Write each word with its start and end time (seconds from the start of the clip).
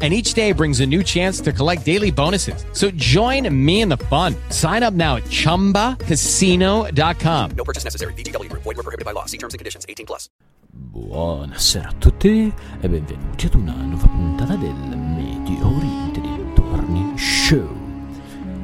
and 0.00 0.14
each 0.14 0.34
day 0.34 0.52
brings 0.52 0.78
a 0.78 0.86
new 0.86 1.02
chance 1.02 1.40
to 1.40 1.52
collect 1.52 1.84
daily 1.84 2.12
bonuses. 2.12 2.64
So 2.72 2.92
join 2.92 3.52
me 3.52 3.80
in 3.80 3.88
the 3.88 3.96
fun. 3.96 4.36
Sign 4.50 4.84
up 4.84 4.94
now 4.94 5.16
at 5.16 5.24
ChumbaCasino.com. 5.24 7.50
No 7.56 7.64
purchase 7.64 7.82
necessary. 7.82 8.12
VGW 8.12 8.48
Group. 8.48 8.62
Void 8.62 8.76
were 8.76 8.84
prohibited 8.84 9.04
by 9.04 9.10
law. 9.10 9.24
See 9.24 9.38
terms 9.38 9.54
and 9.54 9.58
conditions. 9.58 9.84
18 9.88 10.06
plus. 10.06 10.28
Buonasera 10.70 11.88
a 11.88 11.94
tutti 11.98 12.52
e 12.80 12.88
benvenuti 12.88 13.46
ad 13.46 13.54
una 13.54 13.72
nuova 13.72 14.06
puntata 14.06 14.54
del 14.54 14.96
Medio 14.96 15.66
Oriente 15.66 16.20
Dintorni 16.20 17.16
Show. 17.16 17.68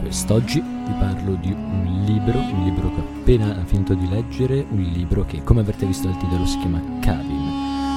Quest'oggi 0.00 0.60
vi 0.60 0.92
parlo 0.98 1.34
di 1.34 1.50
un 1.50 2.02
libro, 2.04 2.38
un 2.38 2.64
libro 2.64 2.94
che 2.94 3.00
ho 3.00 3.04
appena 3.20 3.64
finito 3.64 3.94
di 3.94 4.08
leggere, 4.08 4.64
un 4.68 4.82
libro 4.82 5.24
che 5.24 5.42
come 5.42 5.60
avrete 5.60 5.86
visto 5.86 6.06
dal 6.06 6.18
titolo 6.18 6.46
si 6.46 6.58
chiama 6.58 6.80
Kavim. 7.00 7.43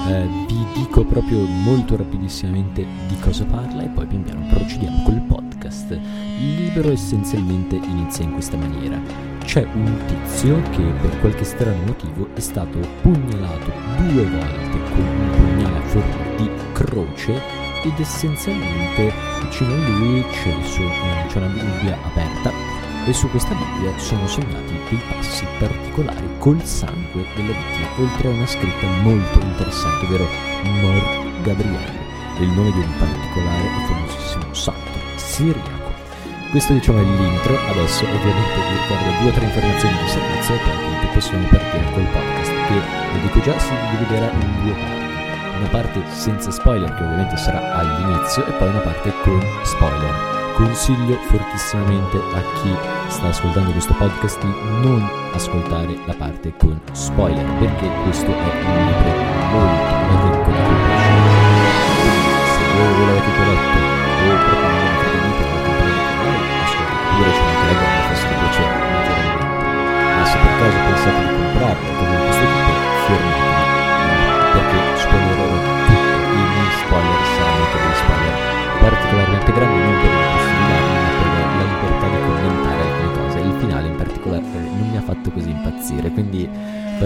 Eh, 0.07 0.25
vi 0.47 0.65
dico 0.73 1.03
proprio 1.03 1.39
molto 1.45 1.97
rapidissimamente 1.97 2.85
di 3.07 3.19
cosa 3.19 3.43
parla 3.43 3.83
e 3.83 3.87
poi 3.87 4.05
pian 4.05 4.23
piano 4.23 4.45
procediamo 4.47 5.03
col 5.03 5.21
podcast. 5.21 5.91
Il 5.91 6.55
libro 6.55 6.91
essenzialmente 6.91 7.75
inizia 7.75 8.23
in 8.23 8.31
questa 8.31 8.55
maniera. 8.55 8.97
C'è 9.43 9.67
un 9.73 9.97
tizio 10.05 10.61
che 10.71 10.83
per 11.01 11.19
qualche 11.19 11.43
strano 11.43 11.83
motivo 11.85 12.29
è 12.33 12.39
stato 12.39 12.79
pugnalato 13.01 13.71
due 13.97 14.23
volte 14.23 14.79
con 14.91 15.05
un 15.05 15.29
pugnale 15.31 15.77
a 15.77 15.81
forma 15.81 16.35
di 16.37 16.49
croce 16.71 17.41
ed 17.83 17.99
essenzialmente 17.99 19.11
vicino 19.41 19.73
a 19.73 19.87
lui 19.89 20.23
c'è, 20.31 21.27
c'è 21.27 21.37
una 21.37 21.47
Bibbia 21.47 21.97
aperta 22.03 22.66
e 23.07 23.13
su 23.13 23.29
questa 23.29 23.55
Bibbia 23.55 23.97
sono 23.97 24.27
segnati 24.27 24.77
dei 24.89 24.99
passi 25.07 25.45
particolari 25.59 26.27
col 26.39 26.61
sangue 26.63 27.25
della 27.35 27.53
vittima, 27.53 27.87
oltre 27.99 28.27
a 28.27 28.31
una 28.31 28.45
scritta 28.45 28.85
molto 29.01 29.39
interessante, 29.39 30.05
ovvero 30.05 30.27
Mor 30.81 31.41
Gabriele, 31.41 32.05
il 32.39 32.49
nome 32.49 32.71
di 32.71 32.79
un 32.79 32.93
particolare 32.99 33.63
e 33.63 33.85
famosissimo 33.87 34.53
santo 34.53 34.99
siriaco. 35.15 35.95
Questo 36.51 36.73
diciamo 36.73 36.99
è 36.99 37.03
l'intro, 37.03 37.57
adesso 37.69 38.03
ovviamente 38.03 38.55
vi 38.55 38.77
ricordo 38.77 39.21
due 39.21 39.29
o 39.29 39.33
tre 39.33 39.45
informazioni 39.45 39.97
di 39.97 40.09
servizio 40.09 40.55
e 40.55 40.59
poi 40.59 40.77
possiamo 41.13 41.47
partire 41.47 41.91
col 41.93 42.07
podcast 42.11 42.51
che, 42.67 42.73
lo 43.13 43.19
dico 43.21 43.39
già, 43.41 43.57
si 43.57 43.73
dividerà 43.91 44.31
in 44.31 44.63
due 44.63 44.73
parti. 44.73 45.05
Una 45.57 45.67
parte 45.69 46.01
senza 46.11 46.51
spoiler 46.51 46.93
che 46.93 47.03
ovviamente 47.03 47.37
sarà 47.37 47.77
all'inizio 47.77 48.45
e 48.45 48.51
poi 48.51 48.67
una 48.67 48.79
parte 48.79 49.13
con 49.23 49.41
spoiler 49.63 50.36
consiglio 50.57 51.13
fortissimamente 51.29 52.17
a 52.17 52.41
chi 52.55 52.75
sta 53.09 53.27
ascoltando 53.27 53.69
questo 53.71 53.93
podcast 53.93 54.41
di 54.41 54.51
non 54.81 55.07
ascoltare 55.31 55.95
la 56.07 56.15
parte 56.15 56.51
con 56.57 56.81
spoiler 56.93 57.45
perché 57.59 57.87
questo 58.01 58.25
è 58.25 58.65
un 58.65 58.85
libro 58.87 59.11
molto 59.51 59.93
agricola 60.15 60.57
se 62.55 62.61
voi 62.75 62.93
ve 62.97 63.05
l'avete 63.05 63.45
letto 63.45 63.86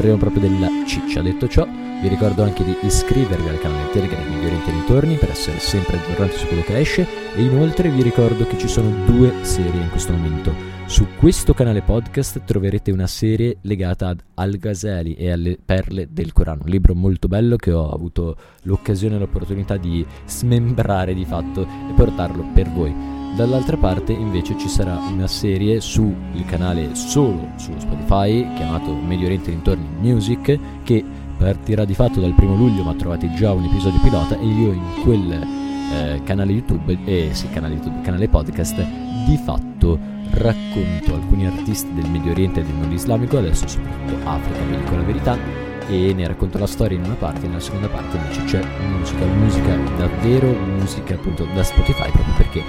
parliamo 0.02 0.18
proprio 0.18 0.50
della 0.50 0.68
ciccia. 0.88 1.22
Detto 1.22 1.48
ciò, 1.48 1.68
vi 2.02 2.08
ricordo 2.08 2.42
anche 2.42 2.64
di 2.64 2.76
iscrivervi 2.82 3.48
al 3.48 3.60
canale 3.60 3.92
Telegram 3.92 4.24
Migliori 4.24 4.46
Oriente 4.48 4.72
Ritorni 4.72 5.16
per 5.16 5.30
essere 5.30 5.60
sempre 5.60 5.98
aggiornati 5.98 6.38
su 6.38 6.48
quello 6.48 6.64
che 6.64 6.80
esce 6.80 7.08
e 7.36 7.44
inoltre 7.44 7.90
vi 7.90 8.02
ricordo 8.02 8.48
che 8.48 8.58
ci 8.58 8.68
sono 8.68 8.90
due 9.06 9.32
serie 9.42 9.80
in 9.80 9.90
questo 9.92 10.12
momento. 10.12 10.54
Su 10.88 11.06
questo 11.20 11.54
canale 11.54 11.84
podcast 11.84 12.42
troverete 12.44 12.90
una 12.90 13.06
serie 13.06 13.58
legata 13.62 14.08
ad 14.08 14.24
Al-Ghazali 14.34 15.14
e 15.14 15.32
alle 15.32 15.60
perle 15.64 16.08
del 16.10 16.34
Corano, 16.34 16.64
un 16.64 16.72
libro 16.72 16.96
molto 16.96 17.28
bello 17.28 17.56
che 17.56 17.72
ho 17.72 17.92
avuto 17.92 18.36
l'occasione 18.64 19.18
e 19.18 19.20
l'opportunità 19.20 19.78
di 19.78 20.04
smembrare 20.26 21.14
di 21.14 21.26
fatto 21.26 21.62
e 21.62 21.94
portarlo 21.96 22.44
per 22.56 22.72
voi. 22.72 23.21
Dall'altra 23.36 23.78
parte 23.78 24.12
invece 24.12 24.58
ci 24.58 24.68
sarà 24.68 24.98
una 24.98 25.28
serie 25.28 25.80
sul 25.80 26.14
canale 26.46 26.96
solo 26.96 27.48
su 27.56 27.72
Spotify 27.78 28.54
chiamato 28.56 28.94
Medio 28.94 29.26
Oriente 29.26 29.52
Dintorni 29.52 29.88
Music 30.00 30.60
che 30.84 31.04
partirà 31.38 31.86
di 31.86 31.94
fatto 31.94 32.20
dal 32.20 32.34
primo 32.34 32.56
luglio 32.56 32.84
ma 32.84 32.94
trovate 32.94 33.34
già 33.34 33.52
un 33.52 33.64
episodio 33.64 34.00
pilota 34.02 34.38
e 34.38 34.46
io 34.46 34.74
in 34.74 35.02
quel 35.02 35.32
eh, 35.32 36.22
canale 36.24 36.52
YouTube 36.52 36.98
eh, 37.06 37.30
sì 37.32 37.50
canale 37.50 37.76
YouTube, 37.76 38.02
canale 38.02 38.28
podcast 38.28 38.86
di 39.26 39.38
fatto 39.38 39.98
racconto 40.32 41.16
alcuni 41.16 41.48
artisti 41.48 41.94
del 41.94 42.10
Medio 42.10 42.32
Oriente 42.32 42.60
e 42.60 42.64
del 42.64 42.76
mondo 42.76 42.94
islamico 42.94 43.38
adesso 43.38 43.68
soprattutto 43.68 44.28
Africa 44.28 44.60
vi 44.66 44.78
dico 44.78 44.96
la 44.96 45.04
verità 45.04 45.71
e 45.92 46.14
ne 46.14 46.26
racconto 46.26 46.58
la 46.58 46.68
storia 46.68 46.98
in 46.98 47.04
una 47.04 47.16
parte 47.16 47.48
nella 47.48 47.60
seconda 47.60 47.90
parte 47.90 48.16
invece 48.16 48.44
c'è 48.46 48.66
musica, 48.88 49.26
musica 49.26 49.76
davvero 49.98 50.48
musica 50.48 51.16
appunto 51.16 51.44
da 51.54 51.64
Spotify 51.64 52.10
proprio 52.10 52.34
perché 52.38 52.64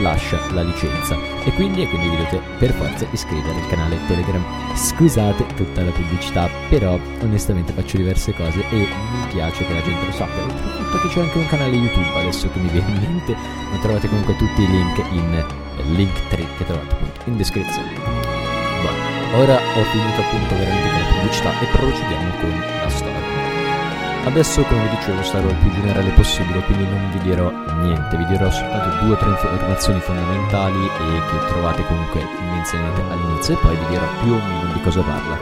lascia 0.00 0.38
la 0.52 0.62
licenza. 0.62 1.16
E 1.44 1.52
quindi, 1.54 1.82
e 1.82 1.88
quindi 1.88 2.08
vi 2.08 2.16
dovete 2.16 2.40
per 2.58 2.72
forza 2.72 3.06
iscrivere 3.10 3.54
al 3.54 3.68
canale 3.68 3.98
Telegram. 4.06 4.44
Scusate 4.76 5.44
tutta 5.56 5.82
la 5.82 5.90
pubblicità 5.90 6.48
però 6.68 6.98
onestamente 7.22 7.72
faccio 7.72 7.96
diverse 7.96 8.32
cose 8.34 8.62
e 8.70 8.76
mi 8.76 9.26
piace 9.32 9.66
che 9.66 9.72
la 9.72 9.82
gente 9.82 10.04
lo 10.04 10.12
sappia. 10.12 10.42
Oltretutto 10.44 10.98
che 11.00 11.08
c'è 11.08 11.20
anche 11.20 11.38
un 11.38 11.46
canale 11.46 11.74
YouTube 11.74 12.18
adesso 12.18 12.48
che 12.50 12.58
mi 12.60 12.68
viene 12.68 12.90
in 12.90 13.00
mente. 13.00 13.32
Ma 13.32 13.78
trovate 13.80 14.08
comunque 14.08 14.36
tutti 14.36 14.62
i 14.62 14.68
link 14.68 14.98
in 15.10 15.44
link 15.96 16.28
3 16.28 16.46
che 16.56 16.64
trovate 16.64 16.94
appunto 16.94 17.20
in 17.24 17.36
descrizione 17.36 19.17
Ora 19.34 19.54
ho 19.54 19.82
finito 19.84 20.20
appunto 20.20 20.56
veramente 20.56 20.88
con 20.88 20.98
la 20.98 21.06
pubblicità 21.12 21.50
e 21.60 21.66
procediamo 21.66 22.30
con 22.40 22.64
la 22.82 22.88
storia. 22.88 23.26
Adesso 24.24 24.62
come 24.64 24.82
vi 24.82 24.96
dicevo 24.96 25.22
sarò 25.22 25.48
il 25.48 25.54
più 25.56 25.70
generale 25.70 26.10
possibile, 26.10 26.60
quindi 26.62 26.84
non 26.84 27.10
vi 27.12 27.18
dirò 27.20 27.50
niente, 27.80 28.16
vi 28.16 28.26
dirò 28.26 28.50
soltanto 28.50 29.04
due 29.04 29.14
o 29.14 29.16
tre 29.16 29.30
informazioni 29.30 30.00
fondamentali 30.00 30.84
e 30.84 31.20
che 31.30 31.46
trovate 31.48 31.84
comunque 31.86 32.26
inizialmente 32.52 33.02
all'inizio 33.10 33.54
e 33.54 33.56
poi 33.58 33.76
vi 33.76 33.86
dirò 33.88 34.04
più 34.22 34.32
o 34.32 34.38
meno 34.38 34.72
di 34.72 34.80
cosa 34.80 35.02
parla. 35.02 35.38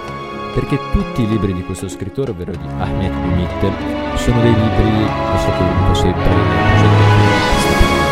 Perché 0.55 0.79
tutti 0.93 1.23
i 1.23 1.29
libri 1.29 1.53
di 1.53 1.65
questo 1.65 1.89
scrittore, 1.89 2.31
ovvero 2.31 2.53
di 2.53 2.67
Ahmed 2.79 3.13
Mittel, 3.35 3.73
sono 4.17 4.41
dei 4.41 4.55
libri, 4.55 5.11
questo 5.31 5.51
che 5.51 5.65
vi 5.65 5.79
dico 5.79 5.95
sempre, 5.95 6.31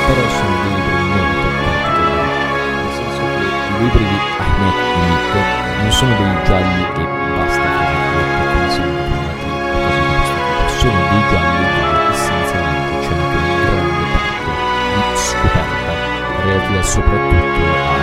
però 0.07 0.29
sono 0.29 0.55
dei 0.63 0.75
libri 0.75 1.03
molto 1.15 1.47
particolari, 1.65 2.35
nel 2.83 2.93
senso 2.95 3.21
che 3.21 3.45
i 3.45 3.79
libri 3.83 4.05
di 4.05 4.19
Ahmed 4.39 4.77
Mittel 5.09 5.64
non 5.81 5.93
sono 5.93 6.15
dei 6.17 6.45
gialli 6.45 6.83
e 6.83 7.05
basta 7.37 7.69
come 8.51 8.69
sono 8.71 8.93
chiamati 8.95 9.47
sono 10.79 11.01
dei 11.11 11.23
gialli 11.31 11.65
dove 11.75 12.09
essenzialmente 12.11 12.95
c'è 13.01 13.15
anche 13.15 13.37
una 13.37 13.57
grande 13.65 14.05
parte 14.13 14.51
di 14.95 15.03
scoperta 15.15 15.93
relativa 16.45 16.83
soprattutto 16.83 17.63
a 17.75 17.97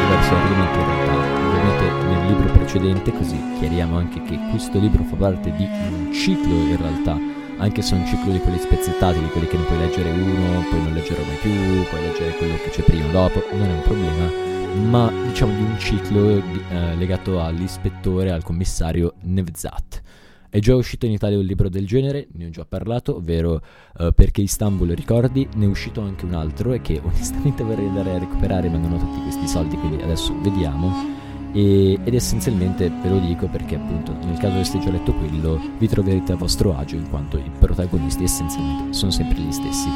diversi 0.00 0.32
argomenti 0.34 0.78
in 0.78 0.86
realtà. 0.86 1.14
Ovviamente 1.46 1.84
nel 2.06 2.26
libro 2.26 2.52
precedente 2.52 3.12
così 3.12 3.38
chiariamo 3.58 3.96
anche 3.96 4.22
che 4.22 4.38
questo 4.50 4.78
libro 4.78 5.02
fa 5.04 5.16
parte 5.16 5.52
di 5.52 5.64
un 5.64 6.12
ciclo 6.12 6.54
in 6.54 6.76
realtà 6.76 7.18
anche 7.58 7.80
se 7.80 7.94
è 7.94 7.98
un 7.98 8.06
ciclo 8.06 8.32
di 8.32 8.38
quelli 8.38 8.58
spezzettati, 8.58 9.18
di 9.18 9.28
quelli 9.28 9.46
che 9.46 9.56
ne 9.56 9.64
puoi 9.64 9.78
leggere 9.78 10.10
uno, 10.10 10.60
poi 10.68 10.82
non 10.82 10.92
leggerò 10.92 11.22
mai 11.22 11.36
più, 11.40 11.50
puoi 11.88 12.02
leggere 12.02 12.36
quello 12.36 12.54
che 12.62 12.68
c'è 12.70 12.82
prima 12.82 13.06
o 13.06 13.10
dopo, 13.10 13.42
non 13.52 13.66
è 13.66 13.72
un 13.72 13.82
problema, 13.82 14.30
ma 14.76 15.10
diciamo 15.26 15.54
di 15.54 15.62
un 15.62 15.78
ciclo 15.78 16.36
eh, 16.36 16.94
legato 16.96 17.42
all'ispettore, 17.42 18.30
al 18.30 18.42
commissario 18.42 19.14
Nevzat. 19.22 20.02
È 20.48 20.58
già 20.58 20.74
uscito 20.74 21.06
in 21.06 21.12
Italia 21.12 21.38
un 21.38 21.44
libro 21.44 21.68
del 21.68 21.86
genere, 21.86 22.28
ne 22.32 22.46
ho 22.46 22.50
già 22.50 22.64
parlato, 22.64 23.16
ovvero 23.16 23.60
uh, 23.98 24.12
Perché 24.14 24.40
Istanbul 24.40 24.88
ricordi, 24.90 25.46
ne 25.56 25.64
è 25.64 25.68
uscito 25.68 26.00
anche 26.00 26.24
un 26.24 26.34
altro 26.34 26.72
e 26.72 26.80
che 26.80 27.00
onestamente 27.02 27.62
vorrei 27.62 27.88
andare 27.88 28.12
a 28.12 28.18
recuperare 28.18 28.68
ma 28.68 28.78
non 28.78 28.92
ho 28.92 28.98
tutti 28.98 29.20
questi 29.20 29.48
soldi, 29.48 29.76
quindi 29.76 30.02
adesso 30.02 30.34
vediamo 30.40 31.25
e, 31.52 31.98
ed 32.02 32.14
essenzialmente 32.14 32.90
ve 33.02 33.08
lo 33.08 33.18
dico 33.18 33.46
perché 33.46 33.76
appunto 33.76 34.12
nel 34.24 34.38
caso 34.38 34.54
aveste 34.54 34.78
già 34.78 34.90
letto 34.90 35.12
quello 35.14 35.60
vi 35.78 35.88
troverete 35.88 36.32
a 36.32 36.36
vostro 36.36 36.76
agio 36.76 36.96
in 36.96 37.08
quanto 37.08 37.38
i 37.38 37.50
protagonisti 37.58 38.24
essenzialmente 38.24 38.92
sono 38.92 39.10
sempre 39.10 39.38
gli 39.38 39.52
stessi. 39.52 39.88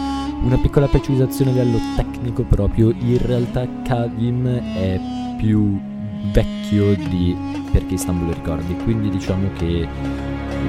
Una 0.42 0.56
piccola 0.56 0.86
precisazione 0.86 1.50
a 1.50 1.54
livello 1.54 1.78
tecnico 1.96 2.42
proprio, 2.42 2.90
in 2.90 3.18
realtà 3.20 3.66
Kavim 3.82 4.46
è 4.48 5.00
più 5.36 5.80
vecchio 6.32 6.94
di 6.94 7.36
perché 7.72 7.94
Istanbul 7.94 8.34
ricordi, 8.34 8.74
quindi 8.84 9.10
diciamo 9.10 9.50
che 9.56 9.88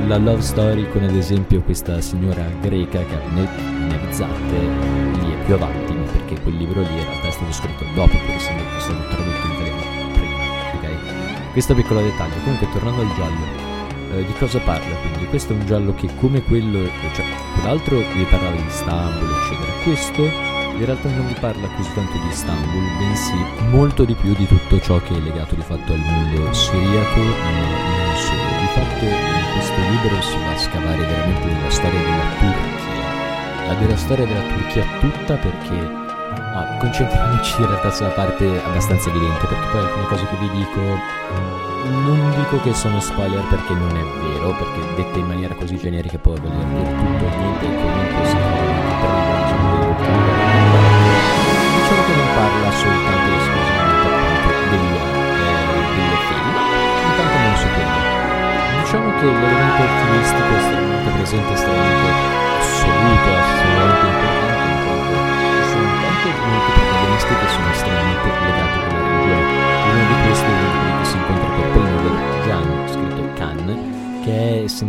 la 0.08 0.18
love 0.18 0.42
story 0.42 0.90
con 0.90 1.04
ad 1.04 1.16
esempio 1.16 1.62
questa 1.62 2.00
signora 2.02 2.46
greca 2.62 3.04
che 3.04 3.16
ha 3.16 3.30
Nevzate 3.32 4.58
lì 5.20 5.34
è 5.34 5.46
più 5.46 5.54
avanti 5.54 5.94
perché 6.12 6.40
quel 6.42 6.56
libro 6.56 6.82
lì 6.82 6.92
in 6.92 7.04
realtà 7.04 7.28
è 7.28 7.32
stato 7.32 7.52
scritto 7.52 7.84
dopo 7.94 8.18
per 8.18 8.36
essendo 8.36 8.61
questo 11.52 11.74
piccolo 11.76 12.02
dettaglio 12.02 12.36
comunque 12.44 12.70
tornando 12.72 13.02
al 13.02 13.14
giallo 13.16 13.72
eh, 14.14 14.26
di 14.26 14.34
cosa 14.34 14.60
parla 14.60 14.96
quindi? 14.96 15.26
Questo 15.28 15.54
è 15.54 15.56
un 15.56 15.66
giallo 15.66 15.94
che 15.94 16.10
come 16.16 16.44
quello 16.44 16.86
cioè 17.14 17.26
quell'altro 17.54 17.98
vi 17.98 18.24
parlava 18.30 18.56
di 18.56 18.66
Istanbul 18.66 19.30
eccetera. 19.30 19.72
Questo 19.84 20.24
in 20.24 20.86
realtà 20.86 21.10
non 21.10 21.28
vi 21.28 21.36
parla 21.40 21.68
così 21.76 21.94
tanto 21.94 22.18
di 22.18 22.28
Istanbul 22.28 22.84
bensì 22.98 23.46
molto 23.70 24.04
di 24.04 24.14
più 24.14 24.34
di 24.34 24.46
tutto 24.48 24.80
ciò 24.80 25.00
che 25.00 25.16
è 25.16 25.20
legato 25.20 25.56
di 25.56 25.62
fatto 25.62 25.94
al 25.94 26.00
mondo 26.00 26.52
siriaco 26.54 27.20
ma 27.20 27.52
non 27.52 28.16
solo. 28.18 28.50
Di 28.60 28.68
fatto 28.74 29.06
in 29.06 29.46
questo 29.54 29.80
libro 29.90 30.22
si 30.22 30.38
va 30.38 30.52
a 30.52 30.58
scavare 30.58 31.06
veramente 31.06 31.46
nella 31.46 31.70
storia 31.70 32.00
della 32.00 32.30
Turchia. 32.40 33.68
La 33.68 33.74
della 33.76 33.98
storia 33.98 34.26
della 34.26 34.42
Turchia 34.42 34.86
tutta 35.00 35.36
perché 35.36 36.11
Ah, 36.54 36.78
concentriamoci 36.80 37.62
in 37.62 37.68
realtà 37.68 37.92
sulla 37.92 38.10
parte 38.10 38.46
abbastanza 38.46 39.10
evidente 39.10 39.48
perché 39.48 39.68
poi 39.72 39.82
alcune 39.82 40.06
cose 40.06 40.28
che 40.28 40.36
vi 40.36 40.50
dico 40.50 40.80
non 41.90 42.32
dico 42.36 42.60
che 42.62 42.74
sono 42.74 43.00
spoiler 43.00 43.44
perché 43.48 43.74
non 43.74 43.90
è 43.90 44.04
vero 44.28 44.50
perché 44.56 44.96
dette 44.96 45.20
in 45.20 45.28
maniera 45.28 45.56
così 45.56 45.78
generica 45.78 46.18
può 46.18 46.34
voler 46.34 46.64
dire 46.66 46.90
tutto 46.90 47.38
niente 47.38 47.66
e 47.66 47.76
comunque 47.76 48.26
si 48.26 48.71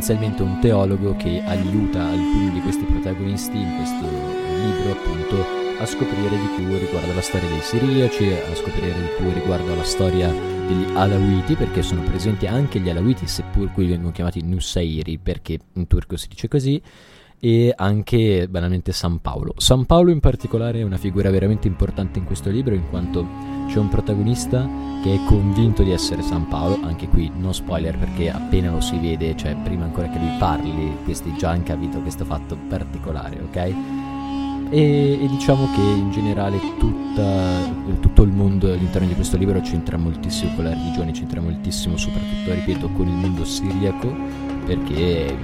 essenzialmente 0.02 0.42
un 0.42 0.58
teologo 0.58 1.14
che 1.14 1.40
aiuta 1.46 2.04
alcuni 2.04 2.50
di 2.50 2.60
questi 2.60 2.82
protagonisti 2.82 3.56
in 3.56 3.76
questo 3.76 4.04
libro 4.04 4.90
appunto 4.90 5.44
a 5.78 5.86
scoprire 5.86 6.28
di 6.28 6.48
più 6.56 6.76
riguardo 6.76 7.12
alla 7.12 7.20
storia 7.20 7.48
dei 7.48 7.60
siriaci, 7.60 8.32
a 8.32 8.54
scoprire 8.56 8.94
di 8.94 9.08
più 9.16 9.32
riguardo 9.32 9.72
alla 9.72 9.84
storia 9.84 10.28
degli 10.28 10.90
Alawiti, 10.94 11.54
perché 11.54 11.82
sono 11.82 12.02
presenti 12.02 12.48
anche 12.48 12.80
gli 12.80 12.90
Alawiti, 12.90 13.28
seppur 13.28 13.70
qui 13.70 13.86
vengono 13.86 14.10
chiamati 14.10 14.42
Nusairi, 14.42 15.18
perché 15.18 15.60
in 15.74 15.86
turco 15.86 16.16
si 16.16 16.26
dice 16.26 16.48
così, 16.48 16.82
e 17.38 17.72
anche 17.76 18.48
banalmente 18.48 18.90
San 18.90 19.20
Paolo. 19.20 19.54
San 19.58 19.86
Paolo 19.86 20.10
in 20.10 20.18
particolare 20.18 20.80
è 20.80 20.82
una 20.82 20.98
figura 20.98 21.30
veramente 21.30 21.68
importante 21.68 22.18
in 22.18 22.24
questo 22.24 22.50
libro 22.50 22.74
in 22.74 22.88
quanto 22.90 23.24
c'è 23.66 23.78
un 23.78 23.88
protagonista 23.88 24.68
che 25.02 25.14
è 25.14 25.24
convinto 25.24 25.82
di 25.82 25.90
essere 25.90 26.22
San 26.22 26.46
Paolo, 26.46 26.78
anche 26.82 27.08
qui 27.08 27.30
no 27.34 27.52
spoiler 27.52 27.98
perché 27.98 28.30
appena 28.30 28.70
lo 28.70 28.80
si 28.80 28.96
vede, 28.98 29.36
cioè 29.36 29.56
prima 29.62 29.84
ancora 29.84 30.08
che 30.08 30.18
lui 30.18 30.36
parli, 30.38 30.96
questi 31.04 31.34
già 31.36 31.50
hanno 31.50 31.64
capito 31.64 31.98
questo 32.00 32.24
fatto 32.24 32.56
particolare, 32.68 33.40
ok? 33.40 33.56
E, 34.70 35.18
e, 35.22 35.28
diciamo 35.28 35.68
che 35.74 35.82
in 35.82 36.10
generale 36.12 36.58
tutta, 36.78 37.58
tutto 38.00 38.22
il 38.22 38.30
mondo 38.30 38.72
all'interno 38.72 39.06
di 39.06 39.14
questo 39.14 39.36
libro 39.36 39.60
c'entra 39.60 39.98
moltissimo 39.98 40.54
con 40.54 40.64
la 40.64 40.70
religione, 40.70 41.10
c'entra 41.10 41.40
moltissimo 41.42 41.96
soprattutto, 41.98 42.54
ripeto, 42.54 42.88
con 42.90 43.06
il 43.06 43.14
mondo 43.14 43.44
siriaco, 43.44 44.14
perché 44.64 45.36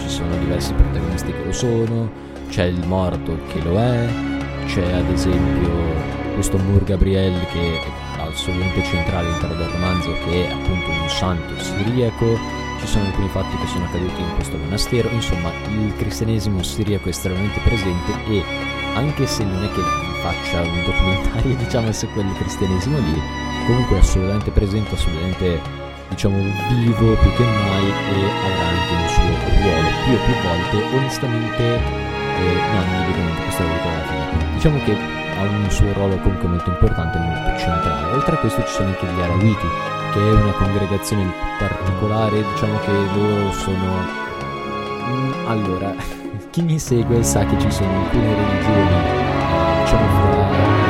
ci 0.00 0.08
sono 0.08 0.36
diversi 0.38 0.74
protagonisti 0.74 1.32
che 1.32 1.44
lo 1.44 1.52
sono, 1.52 2.10
c'è 2.50 2.64
il 2.64 2.86
morto 2.86 3.38
che 3.48 3.62
lo 3.62 3.78
è, 3.78 4.06
c'è 4.66 4.92
ad 4.92 5.08
esempio 5.08 6.23
questo 6.34 6.58
Mur 6.58 6.84
Gabriel 6.84 7.46
che 7.52 7.80
è 7.80 8.20
assolutamente 8.20 8.82
centrale 8.84 9.28
all'interno 9.28 9.54
del 9.56 9.68
romanzo 9.68 10.12
che 10.24 10.46
è 10.46 10.52
appunto 10.52 10.90
un 10.90 11.08
santo 11.08 11.58
siriaco, 11.58 12.38
ci 12.80 12.86
sono 12.86 13.06
alcuni 13.06 13.28
fatti 13.28 13.56
che 13.56 13.66
sono 13.66 13.84
accaduti 13.84 14.20
in 14.20 14.34
questo 14.34 14.56
monastero, 14.58 15.08
insomma 15.10 15.50
il 15.68 15.94
cristianesimo 15.96 16.62
siriaco 16.62 17.06
è 17.06 17.08
estremamente 17.08 17.60
presente 17.60 18.12
e 18.28 18.42
anche 18.94 19.26
se 19.26 19.44
non 19.44 19.62
è 19.62 19.70
che 19.72 19.80
faccia 20.20 20.60
un 20.60 20.84
documentario 20.84 21.56
diciamo 21.64 21.92
su 21.92 22.06
quel 22.12 22.32
cristianesimo 22.38 22.98
lì, 22.98 23.20
comunque 23.66 23.96
è 23.96 24.00
assolutamente 24.00 24.50
presente, 24.50 24.94
assolutamente 24.94 25.60
diciamo 26.08 26.36
vivo 26.36 27.14
più 27.14 27.32
che 27.32 27.44
mai 27.44 27.86
e 27.86 28.24
avrà 28.44 28.66
anche 28.68 28.94
un 28.94 29.08
suo 29.08 29.22
ruolo. 29.22 29.88
Più 30.04 30.12
e 30.12 30.18
più 30.18 30.34
volte 30.42 30.96
onestamente 30.96 31.62
eh, 31.64 32.74
niente 32.82 33.42
questo 33.42 33.62
lo 33.62 33.68
dico 33.68 33.88
alla 33.88 34.06
fine 34.06 34.23
diciamo 34.64 34.82
che 34.84 34.96
ha 35.38 35.42
un 35.42 35.70
suo 35.70 35.92
ruolo 35.92 36.16
comunque 36.20 36.48
molto 36.48 36.70
importante 36.70 37.18
molto 37.18 37.58
centrale. 37.58 38.14
Oltre 38.14 38.34
a 38.34 38.38
questo 38.38 38.64
ci 38.64 38.72
sono 38.72 38.88
anche 38.88 39.06
gli 39.06 39.20
Arawiti 39.20 39.66
che 40.12 40.20
è 40.20 40.32
una 40.32 40.52
congregazione 40.52 41.30
particolare 41.58 42.42
diciamo 42.42 42.78
che 42.78 42.92
loro 43.14 43.52
sono 43.52 44.06
mm, 45.06 45.32
allora 45.46 45.94
chi 46.48 46.62
mi 46.62 46.78
segue 46.78 47.22
sa 47.22 47.44
che 47.44 47.58
ci 47.58 47.70
sono 47.70 48.04
alcune 48.04 48.34
religioni 48.34 49.82
diciamo 49.82 50.08
fra 50.08 50.83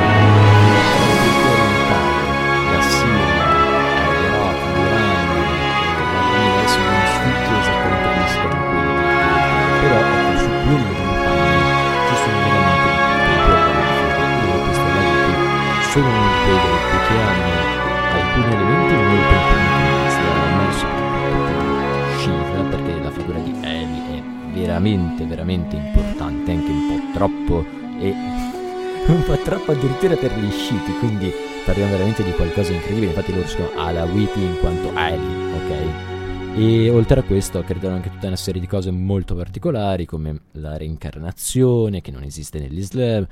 veramente 24.79 25.25
veramente 25.25 25.75
importante 25.77 26.51
anche 26.51 26.69
un 26.69 26.87
po' 26.87 27.17
troppo 27.17 27.65
e 27.99 28.11
un 29.07 29.23
po' 29.23 29.37
troppo 29.37 29.71
addirittura 29.71 30.15
per 30.15 30.37
gli 30.37 30.51
sciiti 30.51 30.91
quindi 30.99 31.31
parliamo 31.65 31.91
veramente 31.91 32.23
di 32.23 32.31
qualcosa 32.31 32.69
di 32.69 32.75
incredibile. 32.75 33.11
Infatti 33.11 33.33
loro 33.33 33.47
sono 33.47 33.69
Alawiti 33.75 34.41
in 34.41 34.57
quanto 34.59 34.91
Eli 34.95 35.53
ok? 35.55 36.13
E 36.57 36.89
oltre 36.89 37.19
a 37.19 37.23
questo 37.23 37.61
credono 37.63 37.95
anche 37.95 38.09
tutta 38.09 38.27
una 38.27 38.35
serie 38.35 38.61
di 38.61 38.67
cose 38.67 38.91
molto 38.91 39.35
particolari 39.35 40.05
come 40.05 40.41
la 40.53 40.77
reincarnazione 40.77 42.01
che 42.01 42.11
non 42.11 42.23
esiste 42.23 42.59
nell'Islam. 42.59 43.25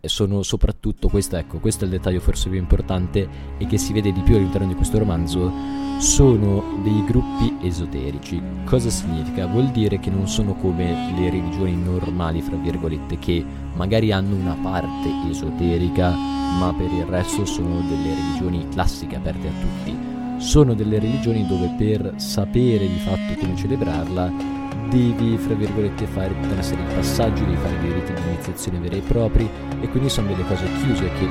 Sono 0.00 0.42
soprattutto, 0.42 1.08
questo, 1.08 1.36
ecco, 1.36 1.60
questo 1.60 1.84
è 1.84 1.86
il 1.86 1.94
dettaglio 1.94 2.20
forse 2.20 2.50
più 2.50 2.58
importante 2.58 3.26
e 3.56 3.66
che 3.66 3.78
si 3.78 3.94
vede 3.94 4.12
di 4.12 4.20
più 4.20 4.36
all'interno 4.36 4.66
di 4.66 4.74
questo 4.74 4.98
romanzo, 4.98 5.50
sono 5.98 6.80
dei 6.82 7.04
gruppi 7.04 7.56
esoterici. 7.62 8.40
Cosa 8.64 8.90
significa? 8.90 9.46
Vuol 9.46 9.68
dire 9.70 9.98
che 9.98 10.10
non 10.10 10.28
sono 10.28 10.54
come 10.54 11.12
le 11.16 11.30
religioni 11.30 11.76
normali, 11.76 12.42
fra 12.42 12.56
virgolette, 12.56 13.18
che 13.18 13.44
magari 13.74 14.12
hanno 14.12 14.34
una 14.34 14.56
parte 14.60 15.10
esoterica, 15.28 16.10
ma 16.10 16.72
per 16.76 16.92
il 16.92 17.04
resto 17.04 17.44
sono 17.44 17.80
delle 17.80 18.14
religioni 18.14 18.68
classiche 18.68 19.16
aperte 19.16 19.48
a 19.48 19.52
tutti. 19.60 19.96
Sono 20.38 20.74
delle 20.74 20.98
religioni 20.98 21.46
dove 21.46 21.74
per 21.78 22.14
sapere 22.16 22.86
di 22.86 22.98
fatto 22.98 23.38
come 23.38 23.56
celebrarla 23.56 24.54
devi, 24.90 25.36
fra 25.38 25.54
virgolette, 25.54 26.06
fare 26.06 26.34
tutta 26.40 26.52
una 26.52 26.62
serie 26.62 26.86
di 26.86 26.94
passaggi, 26.94 27.44
devi 27.44 27.56
fare 27.56 27.78
dei 27.80 27.92
riti 27.92 28.12
di 28.12 28.20
iniziazione 28.28 28.78
veri 28.78 28.98
e 28.98 29.02
propri 29.02 29.48
e 29.80 29.88
quindi 29.88 30.08
sono 30.08 30.28
delle 30.28 30.46
cose 30.46 30.66
chiuse 30.82 31.10
che 31.18 31.28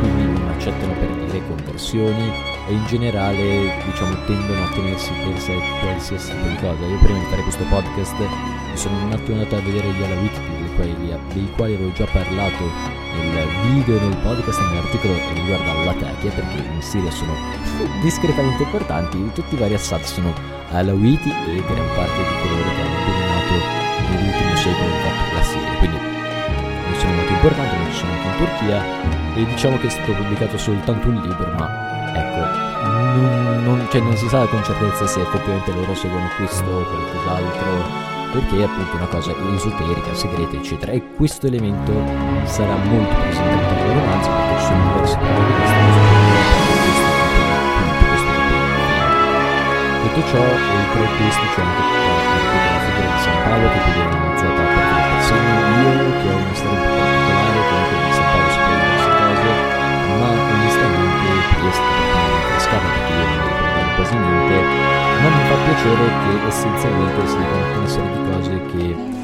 quindi 0.00 0.27
accettano 0.58 0.92
per 0.98 1.08
dire 1.08 1.46
conversioni 1.46 2.32
e 2.66 2.72
in 2.72 2.84
generale 2.86 3.72
diciamo 3.86 4.12
tendono 4.26 4.64
a 4.64 4.68
tenersi 4.74 5.10
per 5.24 5.38
sé 5.38 5.54
qualsiasi 5.80 6.32
tipo 6.32 6.48
di 6.48 6.56
cosa. 6.56 6.84
Io 6.84 6.98
prima 6.98 7.18
di 7.18 7.24
fare 7.30 7.42
questo 7.42 7.64
podcast 7.70 8.18
mi 8.18 8.76
sono 8.76 8.98
un 8.98 9.12
attimo 9.12 9.38
andato 9.38 9.56
a 9.56 9.60
vedere 9.60 9.88
gli 9.92 10.02
Alawiti 10.02 10.40
dei 10.58 10.74
quali, 10.74 10.94
dei 11.32 11.52
quali 11.56 11.74
avevo 11.74 11.92
già 11.92 12.06
parlato 12.06 12.96
nel 13.14 13.48
video 13.72 14.00
nel 14.00 14.16
podcast 14.18 14.60
nell'articolo 14.60 15.14
riguardo 15.32 15.70
alla 15.70 15.84
Latakia 15.84 16.30
perché 16.30 16.58
in 16.58 16.82
Siria 16.82 17.10
sono 17.10 17.32
discretamente 18.02 18.64
importanti, 18.64 19.30
tutti 19.32 19.54
i 19.54 19.58
vari 19.58 19.74
Assad 19.74 20.02
sono 20.02 20.34
Alawiti 20.70 21.30
e 21.30 21.54
gran 21.54 21.88
parte 21.94 22.18
di 22.18 22.34
coloro 22.42 22.68
che 22.68 22.82
hanno 22.82 22.98
dominato 23.06 23.54
nell'ultimo 24.10 24.56
secolo 24.56 24.90
fatto 25.06 25.34
la 25.34 25.42
Siria, 25.42 25.78
quindi 25.78 25.96
non 25.96 26.94
sono 26.98 27.12
molto 27.14 27.32
importanti, 27.32 27.76
ma 27.76 27.90
ci 27.90 27.96
sono 27.96 28.12
anche 28.12 28.26
in 28.26 28.36
Turchia 28.36 29.17
e 29.38 29.46
diciamo 29.46 29.78
che 29.78 29.86
è 29.86 29.90
stato 29.90 30.12
pubblicato 30.12 30.58
soltanto 30.58 31.06
un 31.08 31.14
libro, 31.14 31.52
ma 31.56 31.70
ecco, 32.12 32.88
non, 32.88 33.62
non, 33.62 33.86
cioè 33.88 34.00
non 34.00 34.16
si 34.16 34.28
sa 34.28 34.44
con 34.46 34.64
certezza 34.64 35.06
se 35.06 35.20
effettivamente 35.20 35.72
loro 35.72 35.94
seguono 35.94 36.28
questo 36.36 36.68
o 36.68 36.82
qualcos'altro 36.82 38.16
perché 38.32 38.58
è 38.58 38.64
appunto 38.64 38.96
una 38.96 39.06
cosa 39.06 39.32
esoterica, 39.54 40.12
segreta, 40.12 40.56
eccetera. 40.56 40.92
E 40.92 41.02
questo 41.14 41.46
elemento 41.46 41.92
sarà 42.44 42.74
molto 42.74 43.14
presente 43.14 43.74
del 43.74 43.94
romanzo 43.94 44.28
perché 44.28 44.60
sono 44.60 44.82
diversi 44.92 45.16
Detto 50.02 50.26
ciò, 50.26 50.40
oltre 50.40 51.04
a 51.04 51.16
questo 51.16 51.42
c'è 51.54 51.62
anche 51.62 51.82
tutta 51.82 52.08
la 52.08 53.68
parte 53.68 54.27
piacere 65.64 66.04
che 66.06 66.46
essenzialmente 66.46 67.26
si 67.26 67.36
dicono 67.36 67.78
una 67.78 67.88
serie 67.88 68.12
di 68.12 68.30
cose 68.30 68.66
che 68.66 69.16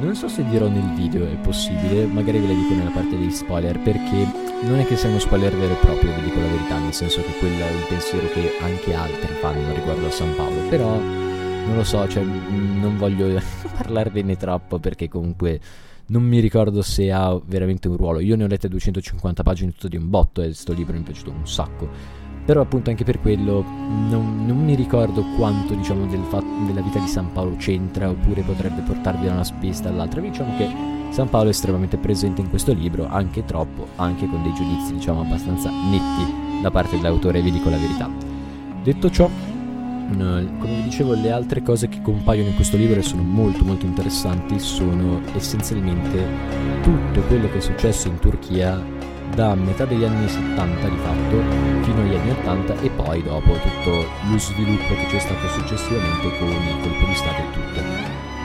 non 0.00 0.14
so 0.14 0.28
se 0.28 0.44
dirò 0.44 0.68
nel 0.68 0.92
video, 0.94 1.24
è 1.24 1.36
possibile, 1.36 2.06
magari 2.06 2.38
ve 2.38 2.46
le 2.46 2.54
dico 2.54 2.74
nella 2.74 2.90
parte 2.90 3.18
dei 3.18 3.30
spoiler, 3.30 3.78
perché 3.80 4.26
non 4.62 4.78
è 4.78 4.86
che 4.86 4.96
sia 4.96 5.08
uno 5.08 5.18
spoiler 5.18 5.54
vero 5.56 5.72
e 5.72 5.76
proprio, 5.76 6.14
vi 6.14 6.22
dico 6.22 6.38
la 6.38 6.46
verità, 6.46 6.78
nel 6.78 6.92
senso 6.92 7.20
che 7.22 7.32
quello 7.38 7.64
è 7.64 7.70
un 7.70 7.84
pensiero 7.88 8.28
che 8.28 8.52
anche 8.60 8.94
altri 8.94 9.34
fanno 9.40 9.72
riguardo 9.74 10.06
a 10.06 10.10
San 10.10 10.34
Paolo, 10.36 10.68
però 10.68 10.96
non 10.96 11.76
lo 11.76 11.84
so, 11.84 12.06
cioè 12.08 12.22
non 12.22 12.96
voglio 12.96 13.40
parlarvene 13.76 14.36
troppo 14.36 14.78
perché 14.78 15.08
comunque 15.08 15.60
non 16.06 16.22
mi 16.22 16.40
ricordo 16.40 16.80
se 16.82 17.12
ha 17.12 17.38
veramente 17.44 17.88
un 17.88 17.96
ruolo. 17.96 18.20
Io 18.20 18.36
ne 18.36 18.44
ho 18.44 18.46
lette 18.46 18.68
250 18.68 19.42
pagine 19.42 19.72
tutto 19.72 19.88
di 19.88 19.96
un 19.96 20.08
botto 20.08 20.42
e 20.42 20.54
sto 20.54 20.72
libro 20.72 20.94
mi 20.94 21.00
è 21.00 21.04
piaciuto 21.04 21.30
un 21.30 21.46
sacco. 21.46 21.88
Però 22.48 22.62
appunto 22.62 22.88
anche 22.88 23.04
per 23.04 23.20
quello 23.20 23.62
non, 23.62 24.46
non 24.46 24.64
mi 24.64 24.74
ricordo 24.74 25.22
quanto 25.36 25.74
diciamo 25.74 26.06
del 26.06 26.22
fatto, 26.30 26.46
della 26.66 26.80
vita 26.80 26.98
di 26.98 27.06
San 27.06 27.30
Paolo 27.30 27.56
c'entra 27.56 28.08
oppure 28.08 28.40
potrebbe 28.40 28.80
portarvi 28.80 29.26
da 29.26 29.32
una 29.32 29.44
spista 29.44 29.90
all'altra. 29.90 30.22
Diciamo 30.22 30.56
che 30.56 30.66
San 31.10 31.28
Paolo 31.28 31.48
è 31.48 31.50
estremamente 31.50 31.98
presente 31.98 32.40
in 32.40 32.48
questo 32.48 32.72
libro, 32.72 33.06
anche 33.06 33.44
troppo, 33.44 33.88
anche 33.96 34.26
con 34.26 34.42
dei 34.42 34.54
giudizi 34.54 34.94
diciamo 34.94 35.20
abbastanza 35.20 35.68
netti 35.68 36.62
da 36.62 36.70
parte 36.70 36.96
dell'autore, 36.96 37.42
vi 37.42 37.50
dico 37.50 37.68
la 37.68 37.76
verità. 37.76 38.08
Detto 38.82 39.10
ciò, 39.10 39.28
come 40.08 40.56
vi 40.58 40.82
dicevo, 40.84 41.12
le 41.12 41.30
altre 41.30 41.60
cose 41.60 41.90
che 41.90 42.00
compaiono 42.00 42.48
in 42.48 42.54
questo 42.54 42.78
libro 42.78 42.98
e 42.98 43.02
sono 43.02 43.24
molto 43.24 43.62
molto 43.62 43.84
interessanti 43.84 44.58
sono 44.58 45.20
essenzialmente 45.34 46.26
tutto 46.80 47.20
quello 47.26 47.50
che 47.50 47.58
è 47.58 47.60
successo 47.60 48.08
in 48.08 48.18
Turchia 48.18 48.96
da 49.34 49.54
metà 49.54 49.84
degli 49.84 50.04
anni 50.04 50.28
70 50.28 50.88
di 50.88 50.96
fatto 50.96 51.42
fino 51.82 52.00
agli 52.00 52.14
anni 52.14 52.30
80 52.30 52.80
e 52.80 52.90
poi 52.90 53.22
dopo 53.22 53.52
tutto 53.52 54.06
lo 54.30 54.38
sviluppo 54.38 54.94
che 54.94 55.06
c'è 55.08 55.18
stato 55.18 55.48
successivamente 55.48 56.38
con 56.38 56.48
il 56.48 56.78
colpo 56.82 57.06
di 57.06 57.14
Stato 57.14 57.40
e 57.40 57.50
tutto. 57.52 57.80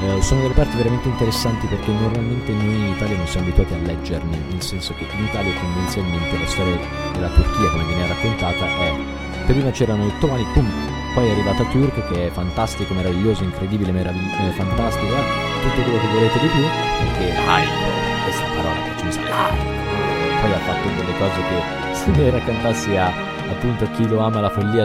Eh, 0.03 0.21
sono 0.21 0.41
delle 0.41 0.53
parti 0.53 0.75
veramente 0.75 1.07
interessanti 1.07 1.65
perché 1.67 1.91
normalmente 1.91 2.51
noi 2.51 2.75
in 2.75 2.87
Italia 2.87 3.15
non 3.15 3.27
siamo 3.27 3.47
abituati 3.47 3.73
a 3.73 3.77
leggerne, 3.77 4.37
nel 4.49 4.61
senso 4.61 4.93
che 4.95 5.05
in 5.09 5.23
Italia 5.23 5.53
tendenzialmente 5.53 6.37
la 6.37 6.47
storia 6.47 6.79
della 7.13 7.29
Turchia 7.29 7.69
come 7.69 7.85
viene 7.85 8.07
raccontata 8.07 8.65
è 8.65 9.21
prima 9.45 9.71
c'erano 9.71 10.05
i 10.05 10.07
ottomani, 10.07 10.45
pum, 10.53 10.69
poi 11.13 11.27
è 11.27 11.31
arrivata 11.31 11.63
Turk 11.65 12.07
che 12.09 12.27
è 12.27 12.31
fantastico, 12.31 12.93
meraviglioso, 12.93 13.43
incredibile, 13.43 13.91
meravigli- 13.91 14.47
eh, 14.47 14.51
fantastico, 14.51 15.13
eh? 15.13 15.61
tutto 15.61 15.81
quello 15.83 15.99
che 15.99 16.07
volete 16.07 16.39
di 16.39 16.47
più, 16.47 16.63
perché 16.99 17.33
laico, 17.45 17.71
questa 18.23 18.45
parola 18.55 18.83
che 18.83 18.99
ci 18.99 19.07
usa, 19.07 19.21
laico, 19.21 19.82
poi 20.43 20.51
ha 20.51 20.59
fatto 20.59 20.87
delle 20.89 21.17
cose 21.17 21.39
che 21.47 21.95
se 21.95 22.11
ne 22.11 22.29
raccontassi 22.29 22.95
a 22.97 23.07
appunto 23.49 23.89
chi 23.91 24.07
lo 24.07 24.19
ama 24.19 24.41
la 24.41 24.49
follia 24.49 24.83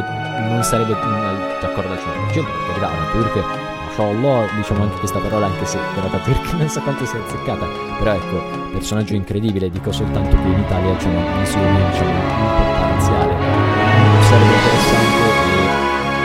non 0.49 0.62
sarebbe 0.62 0.95
d'accordo 0.95 1.93
al 1.93 1.99
100% 1.99 2.45
perché 2.67 2.85
una 2.85 3.07
turk 3.11 3.67
mashallah 3.99 4.47
diciamo 4.55 4.83
anche 4.85 4.99
questa 4.99 5.19
parola 5.19 5.47
anche 5.47 5.67
se 5.67 5.79
era 5.97 6.07
da 6.07 6.19
turk 6.19 6.53
non 6.55 6.69
so 6.69 6.81
quanto 6.83 7.05
sia 7.05 7.19
azzeccata. 7.19 7.67
Però 7.99 8.12
ecco 8.12 8.41
personaggio 8.71 9.15
incredibile 9.15 9.71
dico 9.71 9.91
soltanto 9.91 10.37
che 10.37 10.47
in 10.47 10.59
Italia 10.59 10.95
c'è 10.97 11.09
una 11.09 11.38
visione 11.41 11.91
diciamo 11.91 12.11
un 12.11 12.50
po' 12.57 12.79
parziale 12.79 13.35
sarebbe 14.29 14.55
interessante 14.55 15.19
e 15.19 15.67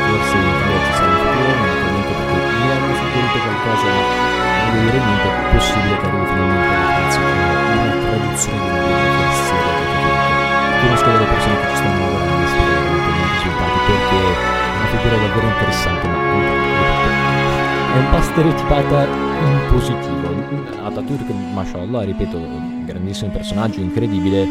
forse 0.10 0.36
in 0.38 0.48
Italia 0.54 0.80
ci 0.86 0.94
sarà 0.94 1.10
un 1.10 1.18
futuro 1.18 1.52
naturalmente 1.63 2.13
perché 2.13 2.36
mi 2.54 2.72
hanno 2.72 2.94
suggerito 2.94 3.38
qualcosa 3.42 3.88
ma 3.88 4.62
non 4.62 4.72
devo 4.74 4.84
dire 4.84 5.00
niente 5.04 5.28
è 5.28 5.56
possibile 5.56 5.98
che 5.98 6.06
arrivi 6.06 6.25
finalmente 6.28 6.75
una 7.74 7.94
traduzione 8.13 8.62
di 8.62 8.78
un 8.78 9.12
conosco 10.84 11.12
delle 11.12 11.25
persone 11.25 11.60
che 11.60 11.70
ci 11.70 11.75
stanno 11.75 12.00
lavorando 12.04 12.44
e 12.44 12.48
di 12.48 12.94
ottenere 12.94 13.32
risultati 13.34 13.78
perché 13.88 14.20
è 14.20 14.75
una 14.75 14.88
figura 14.92 15.16
davvero 15.16 15.48
interessante 15.48 16.08
ma 16.08 16.18
è 17.94 17.98
un 17.98 18.10
po' 18.10 18.22
stereotipata 18.22 19.06
in 19.06 19.60
positivo. 19.70 20.22
Atatürk 20.84 21.30
mashallah 21.54 22.04
ripeto 22.04 22.38
grandissimo 22.86 23.32
personaggio 23.32 23.80
incredibile 23.80 24.48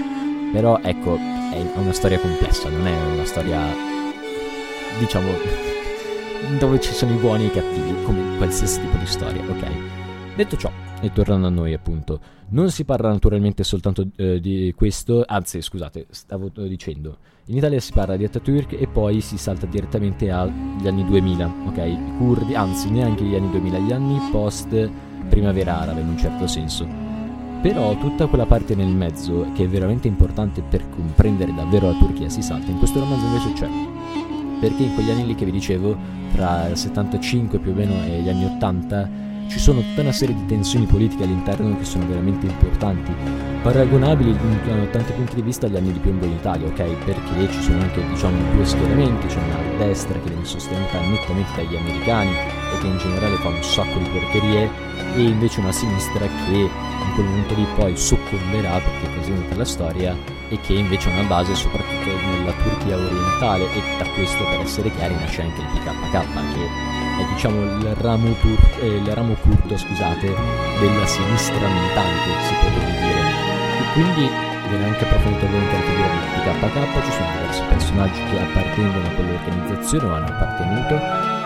però 0.53 0.79
ecco 0.83 1.17
è 1.17 1.63
una 1.75 1.93
storia 1.93 2.19
complessa 2.19 2.69
non 2.71 2.87
è 2.87 2.97
una 3.13 3.25
storia 3.25 3.61
diciamo 4.99 5.29
dove 6.59 6.81
ci 6.81 6.93
sono 6.93 7.13
i 7.13 7.17
buoni 7.17 7.45
e 7.45 7.47
i 7.47 7.51
cattivi 7.51 7.95
come 8.05 8.37
qualsiasi 8.39 8.81
tipo 8.81 8.97
di 8.97 9.07
storia 9.07 9.43
ok? 9.43 9.67
Detto 10.35 10.57
ciò 10.57 10.71
e 11.03 11.13
tornando 11.13 11.49
a 11.49 11.51
noi 11.51 11.75
appunto, 11.75 12.21
non 12.51 12.71
si 12.71 12.85
parla 12.85 13.09
naturalmente 13.09 13.65
soltanto 13.65 14.07
eh, 14.17 14.41
di 14.41 14.73
questo, 14.77 15.25
anzi 15.27 15.61
scusate, 15.61 16.07
stavo 16.11 16.49
dicendo, 16.67 17.19
in 17.47 17.57
Italia 17.57 17.81
si 17.81 17.93
parla 17.93 18.17
di 18.17 18.25
Atatürk 18.25 18.81
e 18.81 18.87
poi 18.87 19.21
si 19.21 19.37
salta 19.37 19.67
direttamente 19.67 20.31
agli 20.31 20.87
anni 20.87 21.05
2000, 21.05 21.55
ok? 21.67 21.77
I 21.79 21.99
curdi, 22.19 22.55
anzi 22.55 22.89
neanche 22.89 23.25
gli 23.25 23.35
anni 23.35 23.51
2000, 23.51 23.79
gli 23.79 23.93
anni 23.93 24.19
post 24.31 24.91
primavera 25.29 25.81
arabe 25.81 26.03
in 26.03 26.09
un 26.09 26.19
certo 26.19 26.47
senso. 26.47 26.87
Però 27.61 27.97
tutta 27.99 28.27
quella 28.27 28.47
parte 28.47 28.77
nel 28.77 28.95
mezzo, 28.95 29.47
che 29.55 29.65
è 29.65 29.69
veramente 29.69 30.07
importante 30.07 30.63
per 30.63 30.89
comprendere 30.89 31.55
davvero 31.55 31.89
la 31.89 31.99
Turchia, 31.99 32.29
si 32.29 32.43
salta. 32.43 32.71
In 32.71 32.79
questo 32.79 33.01
romanzo 33.01 33.27
invece 33.27 33.53
c'è. 33.55 33.69
Perché 34.61 34.83
in 34.85 34.95
quegli 34.95 35.11
anni 35.11 35.27
lì 35.27 35.35
che 35.35 35.45
vi 35.45 35.53
dicevo, 35.53 35.97
tra 36.33 36.69
il 36.69 36.77
75 36.77 37.59
più 37.59 37.73
o 37.73 37.75
meno 37.75 37.95
e 38.05 38.21
gli 38.21 38.29
anni 38.29 38.45
80, 38.45 39.11
ci 39.53 39.59
sono 39.59 39.83
tutta 39.83 40.01
una 40.01 40.13
serie 40.13 40.35
di 40.35 40.47
tensioni 40.47 40.87
politiche 40.87 41.25
all'interno 41.25 41.77
che 41.77 41.85
sono 41.85 42.07
veramente 42.07 42.47
importanti, 42.47 43.13
paragonabili 43.61 44.33
da 44.33 44.87
tanti 44.91 45.13
punti 45.13 45.35
di 45.35 45.43
vista 45.43 45.67
agli 45.67 45.77
anni 45.77 45.93
di 45.93 45.99
piombo 45.99 46.25
in 46.25 46.33
Italia, 46.33 46.67
ok? 46.69 46.83
Perché 47.05 47.53
ci 47.53 47.61
sono 47.61 47.83
anche 47.83 48.03
diciamo 48.09 48.55
due 48.55 48.65
schieramenti, 48.65 49.27
c'è 49.27 49.37
una 49.37 49.85
destra 49.85 50.19
che 50.19 50.31
viene 50.31 50.47
sostenuta 50.47 50.99
nettamente 51.01 51.51
dagli 51.55 51.77
americani 51.77 52.31
e 52.31 52.79
che 52.81 52.87
in 52.87 52.97
generale 52.97 53.37
fa 53.37 53.49
un 53.49 53.63
sacco 53.63 53.99
di 53.99 54.09
porcherie 54.09 54.71
e 55.17 55.23
invece 55.23 55.61
una 55.61 55.73
sinistra 55.73 56.27
che 56.27 56.57
in 56.57 57.13
quel 57.15 57.27
momento 57.27 57.55
lì 57.55 57.67
poi 57.77 57.95
soccomberà 57.95 58.79
perché 58.79 59.07
è 59.07 59.11
presente 59.11 59.49
per 59.49 59.57
la 59.59 59.65
storia 59.67 60.17
e 60.49 60.59
che 60.63 60.73
invece 60.73 61.11
ha 61.11 61.13
una 61.13 61.29
base 61.29 61.55
soprattutto 61.55 62.09
nella 62.09 62.53
Turchia 62.53 62.97
orientale 62.97 63.65
e 63.65 63.83
da 63.99 64.09
questo 64.15 64.43
per 64.45 64.61
essere 64.61 64.91
chiari 64.93 65.15
nasce 65.15 65.43
anche 65.43 65.61
il 65.61 65.67
PKK 65.67 66.55
che 66.55 66.92
è 67.19 67.25
diciamo 67.33 67.61
il 67.63 67.95
ramo, 67.99 68.33
tur- 68.41 68.79
eh, 68.81 68.97
il 68.97 69.15
ramo 69.15 69.35
curto 69.35 69.77
scusate, 69.77 70.27
della 70.81 71.07
sinistra 71.07 71.67
militante, 71.69 72.31
si 72.47 72.55
potrebbe 72.55 72.93
dire. 73.01 73.23
E 73.79 73.93
quindi 73.93 74.31
viene 74.69 74.85
anche 74.87 75.05
approfondito 75.05 75.45
ovviamente 75.45 75.77
la 75.77 75.83
figura 75.83 76.09
di 76.09 76.41
KK, 76.43 77.05
ci 77.05 77.11
sono 77.13 77.31
diversi 77.33 77.63
personaggi 77.69 78.21
che 78.31 78.41
appartengono 78.41 79.07
a 79.07 79.11
quell'organizzazione 79.11 80.05
o 80.07 80.15
hanno 80.15 80.27
appartenuto 80.27 80.95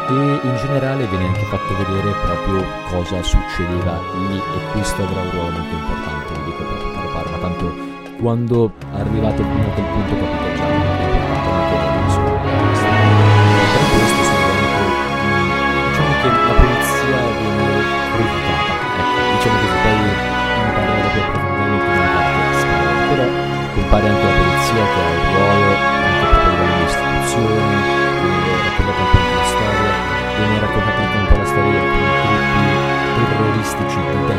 e 0.08 0.46
in 0.46 0.56
generale 0.56 1.06
viene 1.06 1.26
anche 1.26 1.44
fatto 1.46 1.74
vedere 1.82 2.14
proprio 2.22 2.64
cosa 2.88 3.22
succedeva 3.22 3.98
lì 4.28 4.36
e 4.38 4.70
questo 4.70 5.02
avrà 5.02 5.20
un 5.20 5.30
ruolo 5.32 5.50
molto 5.50 5.74
importante, 5.74 6.32
vi 6.34 6.44
dico 6.44 6.62
proprio 6.62 6.90
per 6.92 7.10
Parma, 7.12 7.38
tanto 7.38 7.74
quando 8.20 8.72
arrivate 8.92 9.42
fino 9.42 9.66
a 9.66 9.74
quel 9.74 9.86
punto 9.86 10.14
capite 10.14 10.54
già 10.56 10.75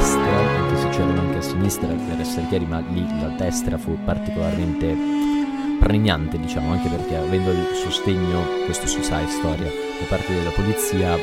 destra, 0.08 0.78
se 0.78 0.90
c'erano 0.90 1.20
anche 1.20 1.38
a 1.38 1.42
sinistra, 1.42 1.88
per 1.88 2.20
essere 2.20 2.48
chiari, 2.48 2.66
ma 2.66 2.80
lì 2.80 3.06
la 3.20 3.28
destra 3.38 3.78
fu 3.78 3.98
particolarmente 4.06 4.96
pregnante, 5.80 6.40
diciamo, 6.40 6.72
anche 6.72 6.88
perché 6.88 7.18
avendo 7.18 7.52
il 7.52 7.68
sostegno, 7.74 8.42
questo 8.66 8.88
si 8.88 9.04
sa 9.04 9.20
è 9.20 9.28
storia, 9.28 9.66
da 9.66 10.06
parte 10.08 10.34
della 10.34 10.52
polizia, 10.52 11.18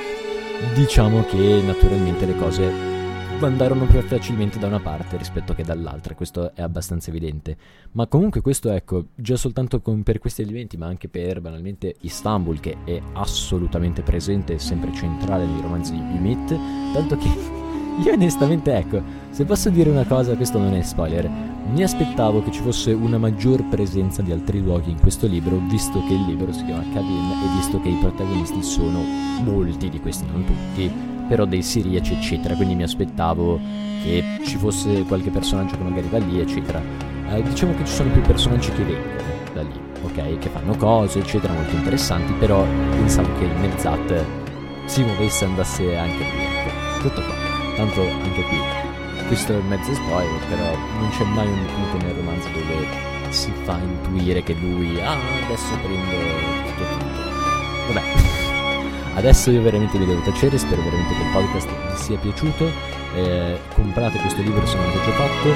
diciamo 0.75 1.25
che 1.25 1.63
naturalmente 1.65 2.27
le 2.27 2.37
cose 2.37 2.93
andarono 3.41 3.85
più 3.87 4.01
facilmente 4.01 4.59
da 4.59 4.69
una 4.69 4.81
parte 4.81 5.17
rispetto 5.17 5.55
che 5.55 5.65
dall'altra, 5.65 6.15
questo 6.15 6.55
è 6.55 6.63
abbastanza 6.63 7.11
evidente. 7.11 7.57
Ma 7.93 8.07
comunque 8.07 8.43
questo 8.43 8.71
ecco, 8.71 9.07
già 9.15 9.37
soltanto 9.37 9.81
con, 9.81 10.03
per 10.03 10.19
questi 10.19 10.43
elementi, 10.43 10.77
ma 10.77 10.87
anche 10.87 11.09
per 11.09 11.41
banalmente 11.41 11.95
Istanbul, 12.03 12.61
che 12.61 12.77
è 12.85 13.01
assolutamente 13.15 14.03
presente 14.03 14.55
e 14.55 14.59
sempre 14.59 14.93
centrale 14.93 15.47
nei 15.47 15.61
romanzi 15.61 15.93
di 15.93 16.01
Ümit, 16.01 16.59
tanto 16.93 17.17
che 17.17 17.63
io 18.03 18.13
onestamente, 18.13 18.75
ecco, 18.77 19.01
se 19.31 19.45
posso 19.45 19.71
dire 19.71 19.91
una 19.91 20.05
cosa, 20.05 20.35
questo 20.35 20.59
non 20.59 20.75
è 20.75 20.83
spoiler, 20.83 21.31
mi 21.73 21.83
aspettavo 21.83 22.43
che 22.43 22.51
ci 22.51 22.61
fosse 22.61 22.93
una 22.93 23.19
maggior 23.19 23.63
presenza 23.65 24.23
di 24.23 24.33
altri 24.33 24.61
luoghi 24.61 24.91
in 24.91 25.01
questo 25.01 25.27
libro, 25.27 25.61
visto 25.69 26.03
che 26.07 26.15
il 26.15 26.25
libro 26.27 26.53
si 26.53 26.65
chiama 26.65 26.83
Kadim 26.93 27.31
e 27.31 27.57
visto 27.57 27.81
che 27.81 27.89
i 27.89 27.97
protagonisti 28.01 28.63
sono 28.63 29.01
molti 29.45 29.89
di 29.89 30.01
questi, 30.01 30.27
non 30.31 30.45
tutti, 30.45 30.91
però 31.29 31.45
dei 31.45 31.63
siriaci, 31.63 32.15
eccetera, 32.15 32.55
quindi 32.55 32.75
mi 32.75 32.83
aspettavo 32.83 33.59
che 34.03 34.23
ci 34.45 34.57
fosse 34.57 35.05
qualche 35.05 35.31
personaggio 35.31 35.77
che 35.77 35.83
magari 35.83 36.09
va 36.09 36.19
lì, 36.19 36.41
eccetera. 36.41 36.83
Eh, 37.31 37.43
diciamo 37.43 37.75
che 37.75 37.85
ci 37.85 37.93
sono 37.93 38.11
più 38.11 38.21
personaggi 38.23 38.71
che 38.73 38.83
vengono 38.83 39.23
da 39.55 39.63
lì, 39.63 39.81
ok? 40.03 40.39
Che 40.39 40.49
fanno 40.51 40.77
cose, 40.77 41.21
eccetera, 41.21 41.53
molto 41.53 41.75
interessanti, 41.75 42.33
però 42.35 42.65
pensavo 42.91 43.29
che 43.39 43.45
il 43.45 43.61
Nevzat 43.61 44.25
si 44.87 45.03
muovesse 45.03 45.45
e 45.45 45.49
andasse 45.49 45.97
anche 45.97 46.19
lui. 46.19 46.43
Ecco. 46.43 47.09
Tutto 47.09 47.23
qua. 47.23 47.54
Tanto 47.77 48.01
anche 48.03 48.43
qui. 48.43 48.59
Questo 49.27 49.53
è 49.53 49.61
mezzo 49.63 49.95
spoiler, 49.95 50.41
però 50.49 50.77
non 50.99 51.11
c'è 51.11 51.25
mai 51.25 51.47
un 51.47 51.67
punto 51.67 52.05
nel 52.05 52.15
romanzo 52.15 52.49
dove 52.51 52.87
si 53.31 53.53
fa 53.65 53.79
intuire 53.79 54.43
che 54.43 54.55
lui, 54.55 55.01
ah, 55.01 55.17
adesso 55.45 55.75
prendo 55.83 56.17
tutto 56.67 56.85
tutto. 56.85 57.93
Vabbè. 57.93 58.03
Adesso 59.15 59.53
io 59.53 59.63
veramente 59.63 59.97
vi 59.97 60.07
devo 60.07 60.21
tacere, 60.23 60.59
spero 60.59 60.83
veramente 60.83 61.15
che 61.15 61.23
il 61.23 61.31
podcast 61.31 61.69
vi 61.69 62.03
sia 62.03 62.19
piaciuto. 62.19 62.69
Eh, 63.15 63.61
comprate 63.73 64.19
questo 64.19 64.43
libro 64.43 64.67
se 64.67 64.77
non 64.77 64.87
l'avete 64.87 65.05
già 65.05 65.13
fatto, 65.13 65.49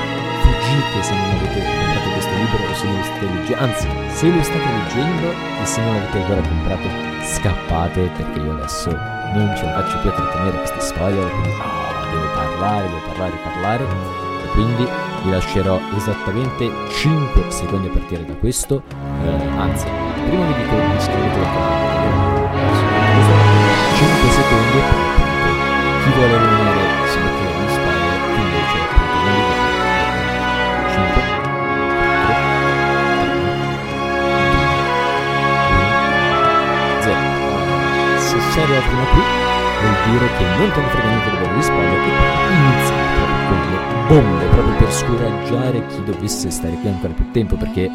fuggite 0.42 1.02
se 1.02 1.14
non 1.14 1.30
avete 1.30 1.64
comprato 1.64 2.10
questo 2.12 2.34
libro 2.36 2.70
o 2.70 2.74
se 2.74 2.84
non 2.84 2.96
lo 2.96 3.02
state 3.02 3.26
leggendo, 3.26 3.56
anzi 3.56 3.88
se 4.14 4.30
lo 4.30 4.42
state 4.44 4.64
leggendo 4.64 5.30
e 5.32 5.66
se 5.66 5.80
non 5.80 5.94
l'avete 5.94 6.18
ancora 6.18 6.40
comprato 6.40 6.88
scappate 7.24 8.00
perché 8.16 8.38
io 8.38 8.52
adesso 8.52 8.90
non 8.90 9.52
ce 9.56 9.64
la 9.64 9.82
faccio 9.82 9.98
più 9.98 10.10
a 10.10 10.12
trattenere 10.12 10.58
queste 10.58 10.80
spoiler, 10.80 11.30
quindi 11.30 11.77
parlare, 12.58 12.86
devo 12.88 13.00
parlare, 13.06 13.36
parlare. 13.42 13.84
E 14.44 14.48
quindi 14.48 14.86
vi 15.22 15.30
lascerò 15.30 15.80
esattamente 15.96 16.70
5 16.90 17.50
secondi 17.50 17.86
a 17.88 17.90
partire 17.90 18.24
da 18.24 18.34
questo, 18.34 18.82
eh, 19.24 19.46
anzi 19.56 19.86
prima 20.28 20.46
vi 20.46 20.54
dico 20.54 20.74
iscrivetevi 20.96 21.44
al 21.44 21.52
canale 21.52 22.48
5 23.94 24.30
secondi 24.30 24.76
e 24.76 24.80
poi 24.80 25.10
appunto 25.10 25.66
chi 26.02 26.10
vuole 26.10 26.38
rimanere 26.38 26.82
si 27.08 27.18
mette 27.18 27.44
spoiler 27.72 28.18
chi 28.34 28.40
invece 28.40 28.78
appunto 28.78 29.16
non 29.18 29.32
li 29.32 29.40
vuole 29.40 29.66
5 30.94 31.22
4 37.06 37.18
se 38.18 38.36
sei 38.52 38.62
arrivato 38.62 38.88
fino 38.88 39.02
a 39.02 39.06
qui 39.06 39.37
dire 40.10 40.26
che 40.36 40.44
non 40.56 40.70
te 40.72 40.80
ne 40.80 40.88
frega 40.88 41.08
niente 41.08 41.30
di 41.30 41.36
vedere 41.36 41.56
gli 41.56 41.62
spoiler 41.62 41.98
e 41.98 42.54
iniziamo 42.54 43.04
proprio 43.18 43.38
con 43.48 43.58
le 43.70 44.06
bombe 44.08 44.44
proprio 44.46 44.76
per 44.76 44.92
scoraggiare 44.92 45.86
chi 45.86 46.04
dovesse 46.04 46.50
stare 46.50 46.74
qui 46.74 46.88
ancora 46.88 47.12
più 47.12 47.30
tempo 47.30 47.56
perché 47.56 47.90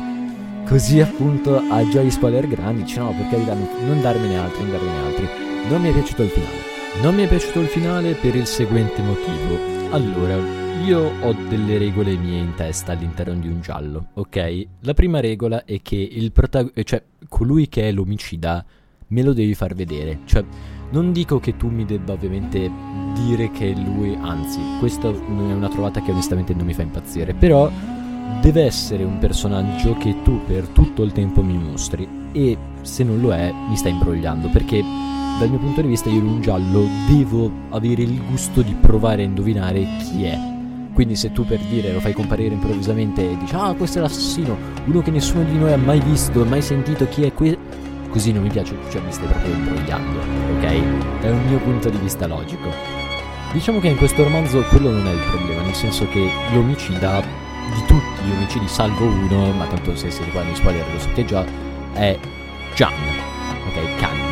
così 0.66 1.00
appunto 1.02 1.58
ha 1.58 1.88
già 1.90 2.02
gli 2.02 2.12
spoiler 2.12 2.48
grandi 2.48 2.84
dice 2.84 3.00
no 3.00 3.14
per 3.14 3.28
carità 3.30 3.54
non 3.54 4.02
darmene 4.02 4.38
altri 4.38 4.62
non 4.64 4.72
darmene 4.72 5.06
altri 5.06 5.44
non 5.70 5.82
mi 5.82 5.90
è 5.90 5.94
piaciuto 5.94 6.24
il 6.24 6.30
finale. 6.30 6.72
Non 7.02 7.16
mi 7.16 7.24
è 7.24 7.28
piaciuto 7.28 7.62
il 7.62 7.68
finale 7.68 8.14
per 8.16 8.36
il 8.36 8.46
seguente 8.46 9.02
motivo. 9.02 9.58
Allora, 9.92 10.36
io 10.84 11.12
ho 11.22 11.34
delle 11.34 11.78
regole 11.78 12.18
mie 12.18 12.38
in 12.38 12.54
testa 12.54 12.92
all'interno 12.92 13.36
di 13.36 13.48
un 13.48 13.62
giallo, 13.62 14.08
ok? 14.16 14.68
La 14.82 14.94
prima 14.94 15.22
regola 15.22 15.64
è 15.64 15.82
che 15.82 15.96
il 15.96 16.34
protagonista, 16.34 16.84
cioè 16.84 17.04
colui 17.30 17.70
che 17.70 17.88
è 17.88 17.92
l'omicida, 17.94 18.64
me 19.08 19.24
lo 19.24 19.32
devi 19.32 19.56
far 19.56 19.74
vedere. 19.74 20.20
Cioè, 20.26 20.44
non 20.94 21.12
dico 21.12 21.40
che 21.40 21.58
tu 21.58 21.70
mi 21.70 21.86
debba 21.86 22.14
ovviamente 22.14 22.72
dire 23.16 23.50
che 23.50 23.72
è 23.72 23.76
lui, 23.76 24.16
anzi, 24.22 24.60
questa 24.78 25.10
è 25.10 25.14
una 25.28 25.68
trovata 25.68 26.02
che 26.02 26.12
onestamente 26.12 26.54
non 26.54 26.68
mi 26.68 26.74
fa 26.74 26.84
impazzire, 26.84 27.34
però 27.34 27.70
deve 28.42 28.64
essere 28.64 29.04
un 29.04 29.18
personaggio 29.18 29.98
che 29.98 30.22
tu 30.22 30.40
per 30.46 30.68
tutto 30.68 31.02
il 31.02 31.12
tempo 31.12 31.42
mi 31.42 31.58
mostri 31.58 32.08
e 32.32 32.58
se 32.82 33.04
non 33.04 33.20
lo 33.22 33.34
è 33.34 33.52
mi 33.52 33.76
sta 33.76 33.90
imbrogliando 33.90 34.50
perché 34.50 34.84
dal 35.40 35.50
mio 35.50 35.60
punto 35.60 35.82
di 35.82 35.88
vista 35.88 36.10
io 36.10 36.20
in 36.20 36.28
un 36.28 36.42
giallo 36.42 36.86
devo 37.08 37.52
avere 37.70 38.04
il 38.04 38.22
gusto 38.30 38.62
di 38.62 38.76
provare 38.80 39.24
a 39.24 39.26
indovinare 39.26 39.88
chi 40.00 40.26
è. 40.26 40.38
Quindi 40.94 41.16
se 41.16 41.32
tu 41.32 41.44
per 41.44 41.60
dire 41.60 41.92
lo 41.92 42.02
fai 42.02 42.14
comparire 42.14 42.54
improvvisamente 42.54 43.32
e 43.32 43.38
dici 43.40 43.56
ah 43.56 43.74
questo 43.74 43.98
è 43.98 44.02
l'assassino, 44.02 44.56
uno 44.86 45.02
che 45.02 45.10
nessuno 45.10 45.44
di 45.44 45.58
noi 45.58 45.74
ha 45.74 45.78
mai 45.78 46.00
visto, 46.02 46.46
mai 46.46 46.62
sentito 46.62 47.08
chi 47.08 47.24
è 47.24 47.34
questo, 47.34 47.58
così 48.14 48.32
non 48.32 48.44
mi 48.44 48.50
piace, 48.50 48.78
cioè 48.92 49.02
mi 49.02 49.12
stai 49.12 49.26
proprio 49.26 49.54
imbrogliando, 49.54 50.20
ok? 50.58 51.22
È 51.22 51.30
un 51.32 51.46
mio 51.48 51.58
punto 51.58 51.90
di 51.90 51.98
vista 51.98 52.28
logico. 52.28 52.72
Diciamo 53.52 53.80
che 53.80 53.88
in 53.88 53.98
questo 53.98 54.24
romanzo 54.24 54.62
quello 54.70 54.92
non 54.92 55.08
è 55.08 55.12
il 55.12 55.24
problema, 55.32 55.64
nel 55.64 55.74
senso 55.74 56.08
che 56.10 56.30
l'omicida 56.54 57.22
di 57.22 57.86
tutti 57.88 58.24
gli 58.24 58.32
omicidi 58.32 58.68
salvo 58.68 59.06
uno, 59.06 59.52
ma 59.54 59.66
tanto 59.66 59.96
se 59.96 60.12
si 60.12 60.24
riguarda 60.24 60.52
in 60.52 60.56
spoiler 60.56 60.86
lo 60.94 61.00
sapete 61.00 61.26
già, 61.26 61.44
è 61.94 62.18
Jan, 62.76 62.94
ok? 63.68 63.96
Can 64.00 64.32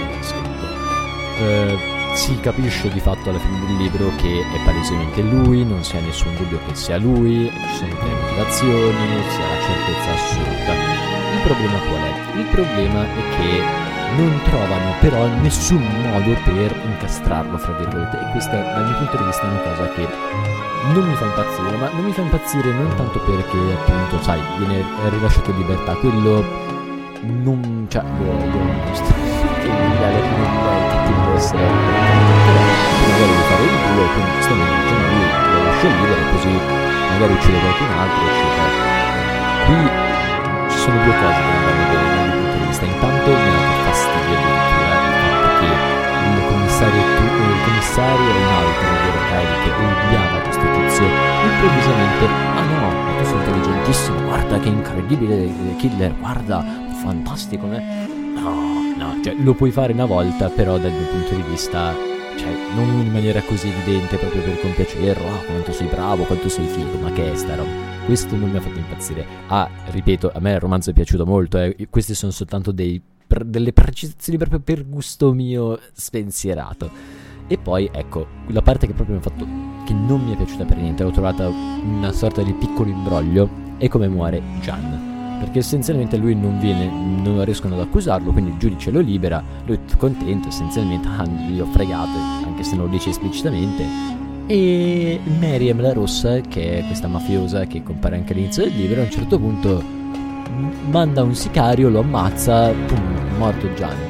eh, 1.39 1.77
si 2.13 2.39
capisce 2.39 2.87
di 2.89 2.99
fatto 2.99 3.29
alla 3.29 3.39
fine 3.39 3.65
del 3.65 3.77
libro 3.77 4.11
che 4.17 4.41
è 4.41 4.63
palesemente 4.63 5.21
lui, 5.21 5.65
non 5.65 5.83
si 5.83 5.97
ha 5.97 6.01
nessun 6.01 6.35
dubbio 6.35 6.59
che 6.67 6.75
sia 6.75 6.97
lui, 6.97 7.49
ci 7.49 7.75
sono 7.77 7.95
delle 7.99 8.13
motivazioni, 8.21 9.23
si 9.27 9.41
ha 9.41 9.47
la 9.47 9.61
certezza 9.61 10.11
assoluta. 10.13 10.90
Problema 11.43 11.79
qual 11.79 12.01
è? 12.01 12.37
Il 12.37 12.45
problema 12.45 13.03
è 13.03 13.21
che 13.35 13.63
non 14.15 14.41
trovano 14.43 14.93
però 14.99 15.25
nessun 15.41 15.81
modo 15.81 16.33
per 16.45 16.75
incastrarlo, 16.85 17.57
fra 17.57 17.73
virgolette, 17.73 18.19
e 18.19 18.31
questa 18.31 18.57
dal 18.57 18.85
mio 18.85 18.97
punto 18.97 19.17
di 19.17 19.23
vista 19.23 19.41
è 19.41 19.49
una 19.49 19.59
cosa 19.59 19.89
che 19.93 20.07
non 20.93 21.07
mi 21.07 21.15
fa 21.15 21.25
impazzire, 21.25 21.77
ma 21.77 21.89
non 21.91 22.03
mi 22.03 22.11
fa 22.11 22.21
impazzire 22.21 22.71
non 22.71 22.95
tanto 22.95 23.19
perché 23.19 23.57
appunto, 23.57 24.21
sai, 24.21 24.39
viene 24.57 24.85
rilasciato 25.09 25.49
in 25.51 25.57
libertà, 25.57 25.93
quello 25.95 26.43
non, 27.21 27.87
cioè, 27.89 28.03
io, 28.03 28.31
io 28.31 28.63
non 28.63 28.89
sto, 28.93 29.13
alla 30.01 30.21
fine 30.21 30.45
di 30.45 30.57
tutti 30.91 31.13
deve 31.21 31.35
essere 31.35 31.63
però 32.45 32.61
magari 33.11 33.33
di 33.35 33.43
fare 33.49 33.63
il 33.63 33.69
culo 33.81 34.01
e 34.01 34.09
quindi 34.13 34.31
dice 34.37 34.53
no, 34.53 34.65
lui 34.65 35.25
lo 35.53 35.63
lascio 35.63 35.87
libero 35.87 36.21
così 36.31 36.53
magari 37.11 37.33
uccide 37.33 37.59
qualcun 37.59 37.91
altro 37.97 38.23
eccetera. 38.29 38.69
Qui 39.65 40.10
sono 40.81 40.97
due 41.03 41.13
cose 41.13 41.37
che 41.37 41.51
non 41.53 41.61
vanno 41.61 41.85
bene 41.93 42.09
dal 42.09 42.25
mio 42.25 42.41
punto 42.41 42.57
di 42.57 42.65
vista 42.65 42.85
intanto 42.85 43.29
mi 43.29 43.35
ha 43.37 43.53
dato 43.53 43.81
fastidio 43.85 44.33
addirittura 44.33 44.89
il 44.97 45.13
fatto 45.21 45.49
che 45.61 45.69
il 46.25 46.41
commissario, 46.49 47.01
il 47.01 47.61
commissario 47.61 48.25
e 48.25 48.37
un 48.41 48.49
altro 48.49 48.87
ovvero 48.89 49.19
Kylie 49.29 49.57
che 49.61 49.69
odiava 49.77 50.37
questo 50.41 50.65
tizio 50.73 51.05
improvvisamente 51.05 52.23
ah 52.25 52.65
no 52.65 52.79
ma 52.81 53.11
tu 53.17 53.23
sei 53.25 53.37
intelligentissimo 53.37 54.21
guarda 54.25 54.59
che 54.59 54.69
incredibile 54.69 55.75
killer 55.77 56.15
guarda 56.17 56.65
fantastico 57.01 57.71
eh? 57.71 57.83
no 58.41 58.81
no, 59.01 59.19
cioè 59.23 59.33
lo 59.37 59.53
puoi 59.53 59.71
fare 59.71 59.93
una 59.93 60.05
volta, 60.05 60.49
però 60.49 60.77
dal 60.77 60.91
mio 60.91 61.07
punto 61.07 61.33
di 61.33 61.41
vista, 61.49 61.95
cioè 62.37 62.51
non 62.73 63.05
in 63.05 63.11
maniera 63.11 63.41
così 63.41 63.67
evidente 63.67 64.17
proprio 64.17 64.41
per 64.41 64.59
compiacerlo, 64.59 65.27
ah 65.27 65.43
quanto 65.45 65.71
sei 65.71 65.87
bravo, 65.87 66.23
quanto 66.23 66.49
sei 66.49 66.65
figo, 66.65 66.97
ma 66.99 67.11
che 67.11 67.31
è 67.31 67.35
sta 67.35 67.55
roba? 67.55 67.69
Questo 68.05 68.35
non 68.35 68.49
mi 68.49 68.57
ha 68.57 68.61
fatto 68.61 68.79
impazzire. 68.79 69.25
Ah, 69.47 69.69
ripeto, 69.89 70.31
a 70.33 70.39
me 70.39 70.53
il 70.53 70.59
romanzo 70.59 70.89
è 70.89 70.93
piaciuto 70.93 71.25
molto, 71.25 71.57
eh. 71.57 71.75
queste 71.89 72.13
sono 72.13 72.31
soltanto 72.31 72.71
dei, 72.71 73.01
per, 73.27 73.43
delle 73.45 73.73
precisazioni 73.73 74.37
proprio 74.37 74.59
per 74.59 74.87
gusto 74.87 75.33
mio 75.33 75.79
spensierato. 75.93 76.89
E 77.47 77.57
poi 77.57 77.89
ecco, 77.91 78.27
la 78.47 78.61
parte 78.61 78.87
che 78.87 78.93
proprio 78.93 79.17
mi 79.17 79.21
ha 79.21 79.29
fatto 79.29 79.45
che 79.85 79.93
non 79.93 80.23
mi 80.23 80.33
è 80.33 80.37
piaciuta 80.37 80.65
per 80.65 80.77
niente, 80.77 81.03
l'ho 81.03 81.11
trovata 81.11 81.47
una 81.47 82.11
sorta 82.11 82.41
di 82.41 82.53
piccolo 82.53 82.89
imbroglio, 82.89 83.49
è 83.77 83.87
come 83.87 84.07
muore 84.07 84.41
Gian 84.61 85.10
perché 85.41 85.57
essenzialmente 85.57 86.17
lui 86.17 86.35
non 86.35 86.59
viene, 86.59 86.85
non 86.87 87.43
riescono 87.43 87.73
ad 87.73 87.81
accusarlo, 87.81 88.31
quindi 88.31 88.51
il 88.51 88.57
giudice 88.57 88.91
lo 88.91 88.99
libera, 88.99 89.43
lui 89.65 89.75
è 89.77 89.97
contento, 89.97 90.49
essenzialmente 90.49 91.07
ah, 91.17 91.25
gli 91.25 91.59
ho 91.59 91.65
fregato, 91.65 92.15
anche 92.45 92.61
se 92.61 92.75
non 92.75 92.85
lo 92.85 92.91
dice 92.91 93.09
esplicitamente. 93.09 93.83
E 94.45 95.19
Miriam 95.39 95.81
la 95.81 95.93
Rossa, 95.93 96.41
che 96.41 96.79
è 96.79 96.85
questa 96.85 97.07
mafiosa 97.07 97.65
che 97.65 97.81
compare 97.81 98.17
anche 98.17 98.33
all'inizio 98.33 98.63
del 98.65 98.75
libro, 98.75 99.01
a 99.01 99.05
un 99.05 99.09
certo 99.09 99.39
punto 99.39 99.83
manda 100.89 101.23
un 101.23 101.33
sicario, 101.33 101.89
lo 101.89 102.01
ammazza, 102.01 102.71
pum, 102.71 103.37
morto 103.37 103.73
Gianni. 103.73 104.09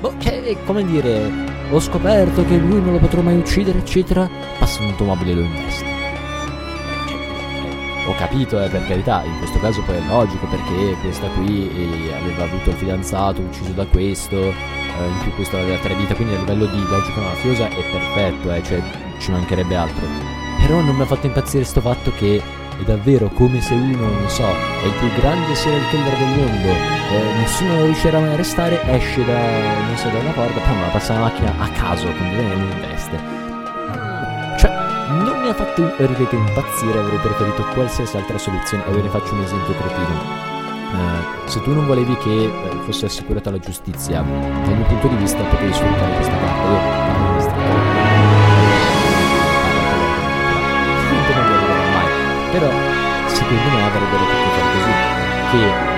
Boh, 0.00 0.14
che 0.16 0.44
è 0.44 0.56
come 0.64 0.82
dire, 0.82 1.30
ho 1.70 1.78
scoperto 1.78 2.42
che 2.46 2.56
lui 2.56 2.80
non 2.80 2.92
lo 2.92 2.98
potrò 2.98 3.20
mai 3.20 3.36
uccidere, 3.36 3.80
eccetera, 3.80 4.26
passa 4.58 4.82
un'automobile 4.82 5.30
e 5.32 5.34
lo 5.34 5.40
investe 5.42 5.95
ho 8.06 8.14
capito, 8.14 8.62
eh, 8.62 8.68
per 8.68 8.86
carità, 8.86 9.22
in 9.24 9.36
questo 9.38 9.58
caso 9.58 9.82
poi 9.82 9.96
è 9.96 10.02
logico 10.08 10.46
perché 10.46 10.96
questa 11.00 11.26
qui 11.28 11.68
eh, 11.68 12.14
aveva 12.14 12.44
avuto 12.44 12.70
il 12.70 12.76
fidanzato, 12.76 13.40
ucciso 13.40 13.72
da 13.72 13.84
questo, 13.86 14.36
eh, 14.36 15.06
in 15.08 15.18
più 15.22 15.34
questo 15.34 15.56
aveva 15.56 15.76
tre 15.78 15.96
dita, 15.96 16.14
quindi 16.14 16.34
a 16.34 16.38
livello 16.38 16.66
di 16.66 16.82
logica 16.88 17.20
mafiosa 17.20 17.68
è 17.68 17.82
perfetto, 17.90 18.52
eh, 18.52 18.62
cioè 18.62 18.82
ci 19.18 19.30
mancherebbe 19.32 19.76
altro. 19.76 20.06
Però 20.60 20.80
non 20.80 20.94
mi 20.94 21.02
ha 21.02 21.06
fatto 21.06 21.26
impazzire 21.26 21.64
sto 21.64 21.80
fatto 21.80 22.12
che 22.16 22.40
è 22.78 22.82
davvero 22.84 23.28
come 23.28 23.60
se 23.60 23.74
uno, 23.74 24.08
non 24.08 24.28
so, 24.28 24.46
è 24.46 24.86
il 24.86 24.92
più 24.98 25.08
grande 25.20 25.54
serial 25.54 25.88
killer 25.90 26.16
del 26.16 26.28
mondo, 26.28 26.68
eh, 26.68 27.38
nessuno 27.38 27.84
riuscirà 27.84 28.20
mai 28.20 28.30
a 28.30 28.32
arrestare, 28.32 28.82
esce 28.84 29.24
da, 29.24 29.96
so, 29.96 30.08
da 30.08 30.18
una 30.18 30.30
porta, 30.30 30.60
poi 30.60 30.80
la 30.80 30.86
passa 30.88 31.14
la 31.14 31.20
macchina 31.20 31.54
a 31.58 31.68
caso, 31.70 32.06
viene 32.12 32.54
in 32.54 32.80
veste 32.80 33.45
non 35.22 35.40
mi 35.40 35.48
ha 35.48 35.54
fatto, 35.54 35.92
ripeto, 35.96 36.34
impazzire, 36.34 36.98
avrei 36.98 37.18
preferito 37.18 37.62
qualsiasi 37.74 38.16
altra 38.16 38.38
soluzione. 38.38 38.84
E 38.86 38.90
ve 38.90 39.02
ne 39.02 39.08
faccio 39.08 39.34
un 39.34 39.42
esempio 39.42 39.74
cretino. 39.74 40.54
Uh, 40.92 41.48
se 41.48 41.60
tu 41.62 41.74
non 41.74 41.86
volevi 41.86 42.16
che 42.18 42.30
uh, 42.30 42.78
fosse 42.84 43.06
assicurata 43.06 43.50
la 43.50 43.58
giustizia, 43.58 44.22
dal 44.22 44.76
mio 44.76 44.86
punto 44.86 45.08
di 45.08 45.16
vista 45.16 45.42
potevi 45.42 45.72
sfruttare 45.72 46.14
questa 46.14 46.38
carta. 46.38 46.68
Io 46.70 46.78
parlo 51.32 51.56
di 51.58 51.90
mai. 51.92 52.08
Però 52.52 52.70
secondo 53.26 53.68
me 53.70 53.82
avrebbero 53.82 54.24
potuto 54.24 54.50
fare 54.56 54.70
così. 54.72 54.92
Che 55.50 55.58
eh, 55.64 55.95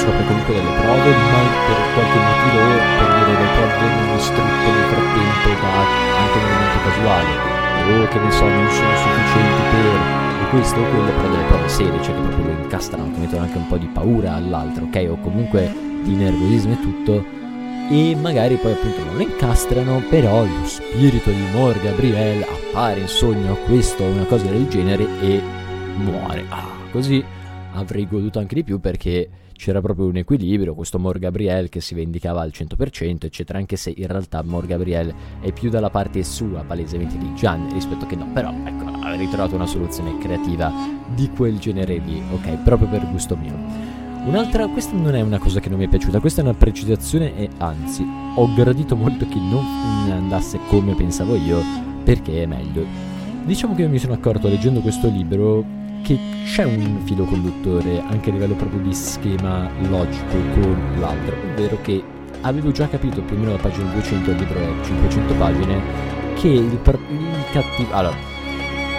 scopre 0.00 0.24
comunque 0.24 0.54
delle 0.54 0.74
prove, 0.80 1.10
ma 1.12 1.42
per 1.68 1.78
qualche 1.92 2.20
motivo 2.24 2.60
per 2.96 3.08
dire 3.20 3.32
le 3.36 3.48
prove 3.52 3.74
vengono 3.80 4.12
distrutte 4.16 4.66
nel 4.72 4.86
frattempo 4.88 5.48
da 5.60 5.72
anche 6.20 6.36
un 6.40 6.44
elemento 6.48 6.78
casuale, 6.88 7.32
o 7.80 8.08
che 8.08 8.18
ne 8.18 8.30
so, 8.30 8.44
non 8.48 8.68
sono 8.70 8.94
sufficienti 8.96 9.62
per 9.70 10.48
questo 10.48 10.80
o 10.80 10.88
quello, 10.88 11.10
però 11.12 11.28
delle 11.28 11.44
prove 11.44 11.68
serie, 11.68 12.02
cioè 12.02 12.14
che 12.14 12.20
proprio 12.20 12.44
lo 12.44 12.62
incastrano, 12.62 13.12
che 13.12 13.18
mettono 13.18 13.42
anche 13.42 13.58
un 13.58 13.66
po' 13.66 13.76
di 13.76 13.86
paura 13.86 14.34
all'altro, 14.34 14.84
ok? 14.84 15.06
O 15.10 15.16
comunque 15.20 15.70
di 16.02 16.14
nervosismo 16.14 16.72
e 16.72 16.80
tutto, 16.80 17.24
e 17.90 18.16
magari 18.18 18.54
poi 18.56 18.72
appunto 18.72 19.04
non 19.04 19.16
lo 19.16 19.22
incastrano, 19.22 20.02
però 20.08 20.44
lo 20.44 20.64
spirito 20.64 21.30
di 21.30 21.44
Mor 21.52 21.78
Gabriel 21.80 22.42
appare 22.42 23.00
in 23.00 23.08
sogno 23.08 23.54
questo 23.66 24.04
o 24.04 24.06
una 24.06 24.24
cosa 24.24 24.46
del 24.46 24.66
genere 24.68 25.06
e 25.20 25.42
muore. 25.96 26.44
Ah, 26.48 26.68
così 26.90 27.22
avrei 27.74 28.06
goduto 28.08 28.38
anche 28.38 28.54
di 28.54 28.64
più 28.64 28.80
perché 28.80 29.28
c'era 29.60 29.82
proprio 29.82 30.06
un 30.06 30.16
equilibrio, 30.16 30.74
questo 30.74 30.98
Mor 30.98 31.18
Gabriel 31.18 31.68
che 31.68 31.82
si 31.82 31.94
vendicava 31.94 32.40
al 32.40 32.50
100%, 32.50 33.26
eccetera, 33.26 33.58
anche 33.58 33.76
se 33.76 33.92
in 33.94 34.06
realtà 34.06 34.42
Mor 34.42 34.64
Gabriel 34.64 35.14
è 35.42 35.52
più 35.52 35.68
dalla 35.68 35.90
parte 35.90 36.24
sua, 36.24 36.62
palesemente 36.62 37.18
di 37.18 37.34
Gian, 37.34 37.70
rispetto 37.70 38.06
che 38.06 38.16
no, 38.16 38.26
però 38.32 38.50
ecco, 38.64 38.88
avrei 39.04 39.28
trovato 39.28 39.56
una 39.56 39.66
soluzione 39.66 40.16
creativa 40.16 40.72
di 41.14 41.28
quel 41.28 41.58
genere 41.58 41.98
lì, 41.98 42.22
ok, 42.32 42.62
proprio 42.64 42.88
per 42.88 43.06
gusto 43.10 43.36
mio. 43.36 43.52
Un'altra, 44.24 44.66
questa 44.66 44.96
non 44.96 45.14
è 45.14 45.20
una 45.20 45.38
cosa 45.38 45.60
che 45.60 45.68
non 45.68 45.78
mi 45.78 45.84
è 45.84 45.88
piaciuta, 45.88 46.20
questa 46.20 46.40
è 46.40 46.44
una 46.44 46.54
precisazione 46.54 47.36
e 47.36 47.50
anzi 47.58 48.02
ho 48.36 48.54
gradito 48.54 48.96
molto 48.96 49.28
che 49.28 49.38
non 49.38 50.10
andasse 50.10 50.58
come 50.68 50.94
pensavo 50.94 51.36
io 51.36 51.62
perché 52.02 52.44
è 52.44 52.46
meglio. 52.46 52.86
Diciamo 53.44 53.74
che 53.74 53.82
io 53.82 53.90
mi 53.90 53.98
sono 53.98 54.14
accorto 54.14 54.48
leggendo 54.48 54.80
questo 54.80 55.08
libro 55.08 55.79
che 56.02 56.18
c'è 56.44 56.64
un 56.64 57.00
filo 57.04 57.24
conduttore 57.24 58.02
anche 58.08 58.30
a 58.30 58.32
livello 58.32 58.54
proprio 58.54 58.80
di 58.80 58.94
schema 58.94 59.68
logico 59.88 60.36
con 60.54 60.96
l'altro, 60.98 61.36
ovvero 61.52 61.78
che 61.82 62.02
avevo 62.42 62.70
già 62.70 62.88
capito 62.88 63.22
più 63.22 63.36
o 63.36 63.38
meno 63.38 63.50
alla 63.52 63.60
pagina 63.60 63.90
200, 63.92 64.30
il 64.30 64.36
libro 64.36 64.58
è 64.58 64.84
500 64.84 65.34
pagine, 65.34 65.80
che 66.34 66.48
il, 66.48 66.72
il 66.72 67.44
cattivo... 67.52 67.92
Allora, 67.92 68.16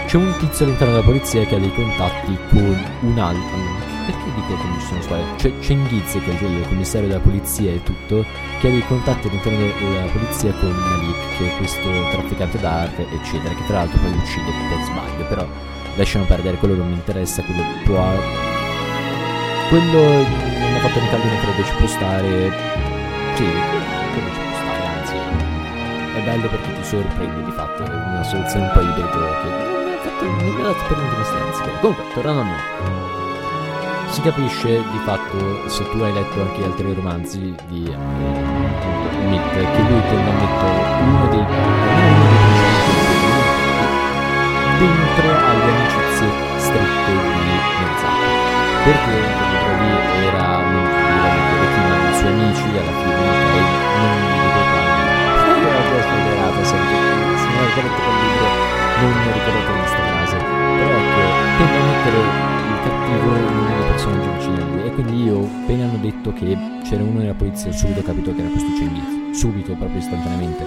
c'è 0.05 0.17
un 0.17 0.33
tizio 0.39 0.65
all'interno 0.65 0.93
della 0.93 1.05
polizia 1.05 1.45
che 1.45 1.55
ha 1.55 1.59
dei 1.59 1.73
contatti 1.73 2.37
con 2.49 2.85
un 3.01 3.17
altro 3.17 3.89
perché 4.05 4.31
dico 4.33 4.55
che 4.57 4.67
non 4.67 4.79
ci 4.79 4.85
sono 4.87 5.01
squadre? 5.01 5.35
C'è 5.37 5.59
Cenghizze, 5.59 6.19
che 6.19 6.37
è 6.37 6.43
il 6.43 6.67
commissario 6.67 7.07
della 7.07 7.19
polizia 7.19 7.71
e 7.71 7.83
tutto, 7.83 8.25
che 8.59 8.67
ha 8.67 8.71
dei 8.71 8.85
contatti 8.85 9.27
all'interno 9.27 9.57
della 9.57 10.11
polizia 10.11 10.51
con 10.53 10.71
Malik, 10.71 11.37
che 11.37 11.53
è 11.53 11.57
questo 11.57 11.89
trafficante 12.11 12.59
d'arte, 12.59 13.07
eccetera, 13.09 13.53
che 13.53 13.65
tra 13.65 13.77
l'altro 13.77 13.99
poi 13.99 14.11
uccide 14.11 14.51
per 14.69 14.83
sbaglio, 14.83 15.25
però 15.27 15.47
lasciamo 15.95 16.25
perdere, 16.25 16.57
quello 16.57 16.75
non 16.75 16.89
mi 16.89 16.95
interessa, 16.95 17.41
quello 17.43 17.63
può... 17.83 18.03
Quello 19.69 20.01
non 20.01 20.75
ha 20.75 20.79
fatto 20.79 20.99
né 20.99 21.09
caldo 21.09 21.25
né 21.25 21.63
ci 21.63 21.73
può 21.77 21.87
stare... 21.87 22.51
Sì, 23.35 23.43
quello 23.43 24.29
ci 24.29 24.39
può 24.39 24.57
stare, 24.59 24.85
anzi... 24.97 25.15
È 26.17 26.21
bello 26.23 26.47
perché 26.47 26.73
ti 26.73 26.83
sorprende 26.83 27.43
di 27.43 27.51
fatto, 27.51 27.83
è 27.83 27.89
una 27.89 28.23
soluzione 28.23 28.65
un 28.65 28.71
po' 28.73 28.81
ibrida 28.81 29.07
che 29.07 29.17
non 29.17 29.83
mi 29.83 29.93
ha 29.93 29.97
fatto... 29.97 30.25
non 30.25 30.53
mi 30.53 30.61
ha 30.61 30.63
dato 30.63 30.83
per 30.87 30.97
niente 30.97 31.15
questa 31.15 31.79
Comunque, 31.79 32.03
tornando 32.13 32.41
a 32.41 32.43
me 32.43 33.09
si 34.11 34.19
capisce 34.19 34.83
di 34.91 34.97
fatto, 35.05 35.69
se 35.69 35.89
tu 35.89 35.99
hai 35.99 36.11
letto 36.11 36.41
anche 36.41 36.65
altri 36.65 36.93
romanzi 36.93 37.55
di 37.67 37.89
appunto, 37.93 39.17
Mitt, 39.29 39.53
che 39.53 39.81
lui 39.87 40.01
tende 40.01 40.29
a 40.29 40.33
mettere 40.33 41.03
uno 41.05 41.27
dei, 41.29 42.30
dentro 44.81 45.29
alle 45.29 45.69
amicizie 45.69 46.29
strette 46.57 47.11
di 47.13 47.53
Mezzato. 47.77 48.29
Perché 48.81 49.13
libro 49.13 49.73
lì 49.77 49.91
era, 50.25 50.57
non 50.57 50.85
dire 51.49 51.67
chi, 51.69 51.81
ma 51.85 51.95
i 52.01 52.15
suoi 52.17 52.31
amici, 52.33 52.67
alla 52.81 52.95
fine, 52.97 53.21
ok, 53.29 53.53
non 54.01 54.17
mi 54.21 54.37
quale. 54.71 55.09
Io 55.53 55.69
l'avevo 55.69 56.01
spoilerata, 56.01 56.63
sempre, 56.65 56.97
se 57.37 57.47
non 57.51 57.69
letto 57.77 58.01
quel 58.01 58.17
libro, 58.25 58.47
non 59.01 59.11
mi 59.21 59.31
ricordate 59.37 59.71
questa 59.77 60.01
frase. 60.01 60.37
Però 60.81 60.93
ecco, 60.97 61.21
tende 61.57 61.77
a 61.77 61.85
mettere 61.85 62.49
cattivo 62.81 63.29
in 63.37 63.57
una 63.61 63.69
delle 63.69 63.85
persone 63.85 64.17
vicine 64.33 64.61
a 64.61 64.65
lui 64.65 64.83
e 64.87 64.91
quindi 64.91 65.23
io 65.23 65.43
appena 65.43 65.83
hanno 65.83 65.97
detto 65.97 66.33
che 66.33 66.57
c'era 66.83 67.03
uno 67.03 67.19
nella 67.19 67.35
polizia 67.35 67.69
ho 67.69 67.73
subito 67.73 68.01
capito 68.01 68.33
che 68.33 68.41
era 68.41 68.49
questo 68.49 68.75
Cengiz 68.75 69.37
subito 69.37 69.75
proprio 69.75 69.99
istantaneamente 69.99 70.65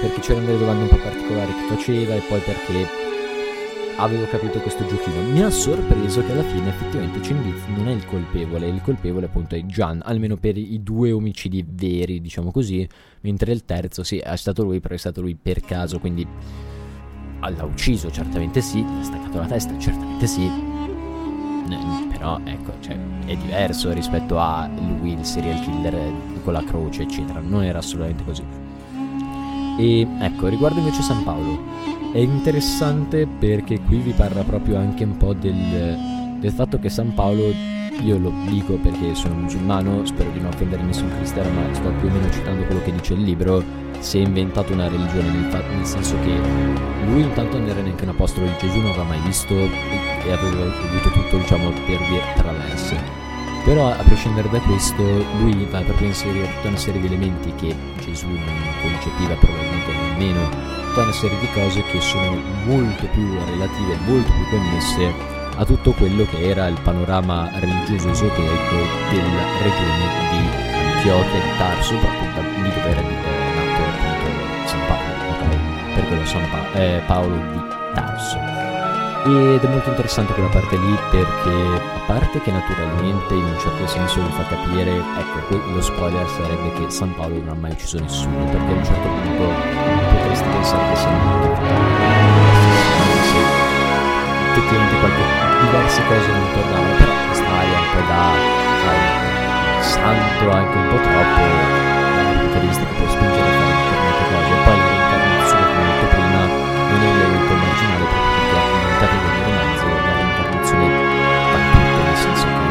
perché 0.00 0.20
c'erano 0.20 0.46
delle 0.46 0.58
domande 0.58 0.82
un 0.82 0.88
po' 0.88 1.02
particolari 1.02 1.52
che 1.52 1.74
faceva 1.74 2.14
e 2.14 2.20
poi 2.20 2.38
perché 2.38 3.06
avevo 3.98 4.26
capito 4.26 4.60
questo 4.60 4.86
giochino 4.86 5.22
mi 5.30 5.42
ha 5.42 5.50
sorpreso 5.50 6.24
che 6.24 6.32
alla 6.32 6.42
fine 6.42 6.68
effettivamente 6.68 7.22
Cengiz 7.22 7.64
non 7.76 7.88
è 7.88 7.92
il 7.92 8.04
colpevole 8.06 8.68
il 8.68 8.80
colpevole 8.82 9.26
appunto 9.26 9.54
è 9.54 9.64
Gian 9.64 10.02
almeno 10.04 10.36
per 10.36 10.58
i 10.58 10.82
due 10.82 11.12
omicidi 11.12 11.64
veri 11.66 12.20
diciamo 12.20 12.50
così 12.50 12.86
mentre 13.22 13.52
il 13.52 13.64
terzo 13.64 14.02
sì 14.02 14.18
è 14.18 14.36
stato 14.36 14.64
lui 14.64 14.80
però 14.80 14.94
è 14.94 14.98
stato 14.98 15.20
lui 15.20 15.34
per 15.34 15.60
caso 15.60 15.98
quindi 15.98 16.26
l'ha 17.40 17.64
ucciso 17.64 18.10
certamente 18.10 18.60
sì 18.60 18.82
gli 18.82 19.00
ha 19.00 19.04
staccato 19.04 19.38
la 19.38 19.46
testa 19.46 19.78
certamente 19.78 20.26
sì 20.26 20.50
però 22.26 22.40
ecco, 22.44 22.72
cioè, 22.80 22.96
è 23.26 23.36
diverso 23.36 23.92
rispetto 23.92 24.38
a 24.38 24.68
lui, 24.68 25.12
il 25.12 25.24
serial 25.24 25.60
killer 25.60 26.12
con 26.42 26.52
la 26.52 26.64
croce, 26.64 27.02
eccetera. 27.02 27.40
Non 27.40 27.62
era 27.62 27.78
assolutamente 27.78 28.24
così. 28.24 28.42
E 29.78 30.06
ecco, 30.20 30.48
riguardo 30.48 30.78
invece 30.78 31.02
San 31.02 31.22
Paolo, 31.22 31.62
è 32.16 32.20
interessante 32.20 33.26
perché 33.26 33.78
qui 33.82 33.98
vi 33.98 34.12
parla 34.12 34.42
proprio 34.42 34.78
anche 34.78 35.04
un 35.04 35.18
po' 35.18 35.34
del, 35.34 36.38
del 36.40 36.50
fatto 36.50 36.78
che 36.78 36.88
San 36.88 37.12
Paolo, 37.12 37.52
io 38.02 38.16
lo 38.16 38.32
dico 38.48 38.76
perché 38.76 39.14
sono 39.14 39.34
musulmano, 39.34 40.02
spero 40.06 40.30
di 40.30 40.40
non 40.40 40.48
offendere 40.48 40.82
nessun 40.82 41.10
cristiano, 41.10 41.50
ma 41.50 41.74
sto 41.74 41.90
più 42.00 42.08
o 42.08 42.10
meno 42.10 42.30
citando 42.30 42.64
quello 42.64 42.80
che 42.84 42.92
dice 42.92 43.12
il 43.12 43.20
libro, 43.20 43.62
si 43.98 44.16
è 44.16 44.22
inventato 44.22 44.72
una 44.72 44.88
religione 44.88 45.28
nel, 45.28 45.64
nel 45.76 45.84
senso 45.84 46.16
che 46.20 46.40
lui 47.04 47.20
intanto 47.20 47.58
non 47.58 47.68
era 47.68 47.82
neanche 47.82 48.04
un 48.04 48.10
apostolo 48.10 48.46
di 48.46 48.54
Gesù, 48.60 48.78
non 48.78 48.92
aveva 48.92 49.04
mai 49.04 49.20
visto 49.20 49.52
e 49.52 50.32
aveva 50.32 50.72
avuto 50.72 51.10
tutto 51.10 51.36
diciamo 51.36 51.68
per 51.68 51.98
vie 52.08 52.20
traverse. 52.34 52.96
Però 53.62 53.90
a 53.90 54.02
prescindere 54.02 54.48
da 54.48 54.60
questo, 54.60 55.02
lui 55.40 55.66
va 55.70 55.80
proprio 55.80 56.06
a 56.06 56.10
inserire 56.10 56.48
tutta 56.54 56.68
una 56.68 56.78
serie 56.78 56.98
di 56.98 57.08
elementi 57.08 57.52
che 57.56 57.74
Gesù 58.00 58.26
non 58.26 58.40
concepiva 58.80 59.34
probabilmente 59.34 59.92
nemmeno, 59.92 60.85
tutta 60.96 61.08
una 61.08 61.12
serie 61.12 61.38
di 61.40 61.48
cose 61.50 61.82
che 61.82 62.00
sono 62.00 62.40
molto 62.64 63.06
più 63.12 63.38
relative, 63.44 63.96
molto 64.06 64.32
più 64.32 64.48
connesse 64.48 65.12
a 65.56 65.64
tutto 65.66 65.92
quello 65.92 66.24
che 66.24 66.40
era 66.40 66.68
il 66.68 66.80
panorama 66.80 67.50
religioso 67.58 68.08
esoterico 68.08 68.76
della 69.10 69.44
regione 69.62 70.08
di 70.30 70.38
Antiochia, 70.94 71.40
di 71.40 71.58
Tarso, 71.58 71.94
appunto 71.96 72.40
lì 72.62 72.70
dove 72.70 72.88
era 72.88 73.00
di 73.02 73.14
per 75.94 76.06
quello 76.08 76.24
sono 76.24 76.46
pa- 76.48 76.72
eh, 76.72 77.02
Paolo 77.06 77.36
di 77.36 77.60
Tarso. 77.94 78.38
Ed 79.26 79.64
è 79.64 79.68
molto 79.68 79.90
interessante 79.90 80.32
quella 80.32 80.48
parte 80.48 80.78
lì 80.78 80.96
perché, 81.10 81.82
a 81.94 82.00
parte 82.06 82.40
che 82.40 82.52
naturalmente 82.52 83.34
in 83.34 83.44
un 83.44 83.58
certo 83.58 83.86
senso 83.86 84.22
vi 84.22 84.30
fa 84.30 84.44
capire, 84.44 84.92
ecco, 84.92 85.56
lo 85.74 85.80
spoiler 85.82 86.26
sarebbe 86.28 86.72
che 86.72 86.90
San 86.90 87.14
Paolo 87.14 87.36
non 87.38 87.48
ha 87.48 87.54
mai 87.54 87.72
ucciso 87.72 87.98
nessuno, 87.98 88.44
perché 88.44 88.72
a 88.72 88.76
un 88.76 88.84
certo 88.84 89.08
punto 89.08 89.85
potresti 90.66 90.74
pensare 90.74 90.82
che 90.90 90.96
sia 90.96 91.10
molto 91.10 91.54
se 93.26 93.38
effettivamente 94.50 94.98
qualche 94.98 95.24
diverse 95.62 96.00
cose 96.06 96.28
non 96.32 96.46
tornavano, 96.54 96.94
però 96.96 97.12
questa 97.26 97.46
aria 97.46 97.78
un 97.78 97.90
po' 97.92 98.02
da, 98.06 98.22
sai, 98.82 99.00
santo 99.82 100.50
anche 100.50 100.76
un 100.76 100.86
po' 100.90 101.00
troppo, 101.06 101.42
dal 102.16 102.38
punto 102.40 102.58
di 102.58 102.66
vista 102.66 102.84
che 102.84 102.94
può 102.96 103.06
spingere 103.06 103.46
a 103.46 103.54
fare 103.56 103.74
determinate 103.76 104.24
cose, 104.26 104.54
poi 104.66 104.78
non 104.78 104.98
è 106.26 106.94
un 106.94 107.02
elemento 107.02 107.52
marginale 107.54 108.06
proprio 108.06 108.32
perché 108.36 108.56
all'interno 108.66 109.18
del 109.22 109.34
romanzo 109.46 109.84
la 109.86 110.12
reincarnazione 110.16 110.86
va 111.52 111.58
tutto, 111.70 111.98
nel 112.02 112.16
senso 112.16 112.46
che 112.46 112.66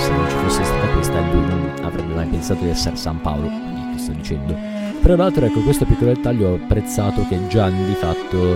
se 0.00 0.10
non 0.10 0.24
ci 0.28 0.36
fosse 0.36 0.64
stata 0.64 0.86
questa 0.88 1.20
lui 1.20 1.46
non 1.46 1.60
avrebbe 1.82 2.14
mai 2.14 2.26
pensato 2.26 2.62
di 2.62 2.70
essere 2.70 2.96
San 2.96 3.20
Paolo, 3.20 3.48
che 3.92 3.98
sto 3.98 4.12
dicendo. 4.12 4.83
Tra 5.04 5.16
l'altro 5.16 5.44
ecco 5.44 5.60
questo 5.60 5.84
piccolo 5.84 6.14
dettaglio 6.14 6.48
ho 6.48 6.54
apprezzato 6.54 7.26
che 7.28 7.46
Gian 7.48 7.84
di 7.84 7.92
fatto 7.92 8.54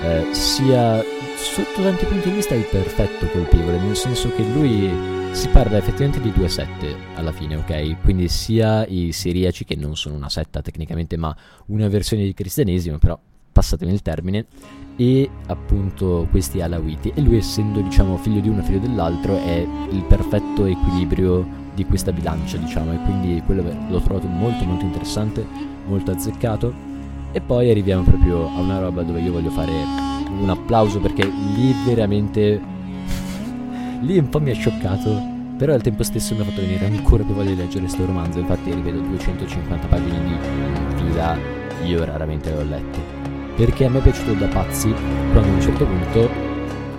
eh, 0.00 0.28
sia 0.30 1.02
sotto 1.34 1.82
tanti 1.82 2.04
punti 2.04 2.28
di 2.28 2.36
vista 2.36 2.54
il 2.54 2.68
perfetto 2.70 3.26
colpevole, 3.26 3.80
nel 3.80 3.96
senso 3.96 4.32
che 4.32 4.44
lui 4.44 4.88
si 5.32 5.48
parla 5.48 5.76
effettivamente 5.76 6.20
di 6.20 6.30
due 6.30 6.48
sette 6.48 6.94
alla 7.16 7.32
fine, 7.32 7.56
ok? 7.56 8.00
Quindi 8.04 8.28
sia 8.28 8.86
i 8.86 9.10
siriaci, 9.10 9.64
che 9.64 9.74
non 9.74 9.96
sono 9.96 10.14
una 10.14 10.28
setta 10.28 10.62
tecnicamente, 10.62 11.16
ma 11.16 11.36
una 11.66 11.88
versione 11.88 12.22
di 12.22 12.32
cristianesimo, 12.32 12.98
però 12.98 13.18
passatemi 13.50 13.92
il 13.92 14.00
termine, 14.00 14.46
e 14.94 15.28
appunto 15.46 16.28
questi 16.30 16.60
alawiti. 16.60 17.10
E 17.12 17.20
lui 17.20 17.38
essendo 17.38 17.80
diciamo 17.80 18.16
figlio 18.18 18.38
di 18.38 18.48
uno 18.48 18.60
e 18.60 18.64
figlio 18.64 18.78
dell'altro 18.78 19.36
è 19.36 19.66
il 19.90 20.04
perfetto 20.04 20.64
equilibrio 20.64 21.66
di 21.74 21.84
questa 21.84 22.12
bilancia 22.12 22.56
diciamo 22.56 22.92
e 22.92 22.98
quindi 23.04 23.40
quello 23.46 23.62
l'ho 23.62 24.00
trovato 24.00 24.26
molto 24.26 24.64
molto 24.64 24.84
interessante, 24.84 25.76
molto 25.88 26.10
azzeccato. 26.10 26.86
E 27.32 27.40
poi 27.40 27.70
arriviamo 27.70 28.02
proprio 28.02 28.46
a 28.48 28.60
una 28.60 28.78
roba 28.78 29.02
dove 29.02 29.20
io 29.20 29.32
voglio 29.32 29.50
fare 29.50 29.72
un 29.72 30.48
applauso 30.48 31.00
perché 31.00 31.24
lì 31.24 31.74
veramente 31.84 32.60
lì 34.00 34.18
un 34.18 34.28
po' 34.28 34.40
mi 34.40 34.50
ha 34.50 34.54
scioccato 34.54 35.36
però 35.58 35.74
al 35.74 35.82
tempo 35.82 36.04
stesso 36.04 36.34
mi 36.36 36.42
ha 36.42 36.44
fatto 36.44 36.60
venire 36.60 36.86
ancora 36.86 37.24
più 37.24 37.34
voglia 37.34 37.50
di 37.50 37.56
leggere 37.56 37.80
questo 37.80 38.06
romanzo, 38.06 38.38
infatti 38.38 38.72
rivedo 38.72 39.00
250 39.00 39.86
pagine 39.88 40.22
di 40.22 40.36
fila, 40.94 41.36
io 41.84 42.04
raramente 42.04 42.50
le 42.50 42.56
ho 42.56 42.62
lette, 42.62 43.00
perché 43.56 43.84
a 43.84 43.90
me 43.90 43.98
è 43.98 44.02
piaciuto 44.02 44.34
da 44.34 44.46
pazzi 44.46 44.94
quando 45.32 45.50
a 45.50 45.54
un 45.54 45.60
certo 45.60 45.84
punto 45.84 46.30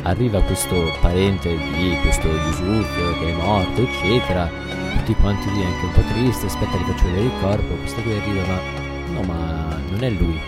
arriva 0.03 0.41
questo 0.41 0.75
parente 0.99 1.49
di 1.49 1.95
questo 2.01 2.27
Yusuf 2.27 3.19
che 3.19 3.29
è 3.29 3.33
morto, 3.41 3.81
eccetera, 3.81 4.49
tutti 4.97 5.13
quanti 5.15 5.49
lì 5.53 5.63
anche 5.63 5.85
un 5.85 5.91
po' 5.93 6.01
tristi, 6.13 6.45
aspetta 6.45 6.77
che 6.77 6.83
faccio 6.83 7.05
vedere 7.05 7.25
il 7.25 7.31
corpo, 7.39 7.75
questo 7.75 8.01
qui 8.01 8.11
arriva 8.11 8.45
ma 8.45 8.78
no 9.19 9.23
ma 9.23 9.77
non 9.89 10.03
è 10.03 10.09
lui. 10.09 10.39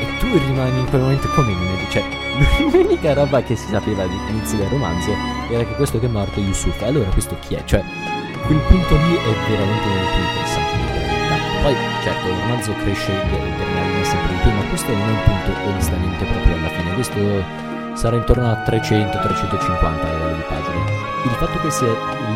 E 0.00 0.18
tu 0.18 0.26
rimani 0.36 0.80
in 0.80 0.86
quel 0.88 1.02
momento 1.02 1.28
come 1.28 1.52
non 1.52 1.78
è 1.78 1.88
cioè 1.90 2.02
l'unica 2.70 3.14
roba 3.14 3.42
che 3.42 3.54
si 3.54 3.68
sapeva 3.68 4.02
all'inizio 4.02 4.58
del 4.58 4.68
romanzo 4.68 5.14
era 5.50 5.64
che 5.64 5.74
questo 5.74 6.00
che 6.00 6.06
è 6.06 6.08
morto 6.08 6.40
è 6.40 6.42
Yusuf. 6.42 6.82
Allora 6.82 7.08
questo 7.10 7.36
chi 7.40 7.54
è? 7.54 7.64
Cioè 7.64 7.82
quel 8.46 8.58
punto 8.58 8.96
lì 8.96 9.14
è 9.14 9.50
veramente 9.50 9.86
uno 9.86 9.94
dei 9.94 10.10
più 10.12 10.20
interessanti 10.20 10.76
Poi 11.62 11.74
certo 12.02 12.28
il 12.28 12.38
romanzo 12.40 12.74
cresce 12.82 13.12
e 13.12 14.04
sempre 14.04 14.32
di 14.34 14.40
più, 14.42 14.50
ma 14.50 14.62
questo 14.68 14.92
non 14.92 15.08
è 15.08 15.10
un 15.10 15.22
punto 15.24 15.68
onestamente 15.70 16.24
proprio 16.24 16.54
alla 16.54 16.68
fine. 16.68 16.94
Questo 16.94 17.44
sarà 17.94 18.16
intorno 18.16 18.50
a 18.50 18.62
300-350 18.66 20.04
a 20.04 20.12
livello 20.12 20.36
di 20.36 20.44
pagine. 20.48 21.02
Il 21.24 21.30
fatto 21.38 21.58
che 21.60 21.70
sia 21.70 21.86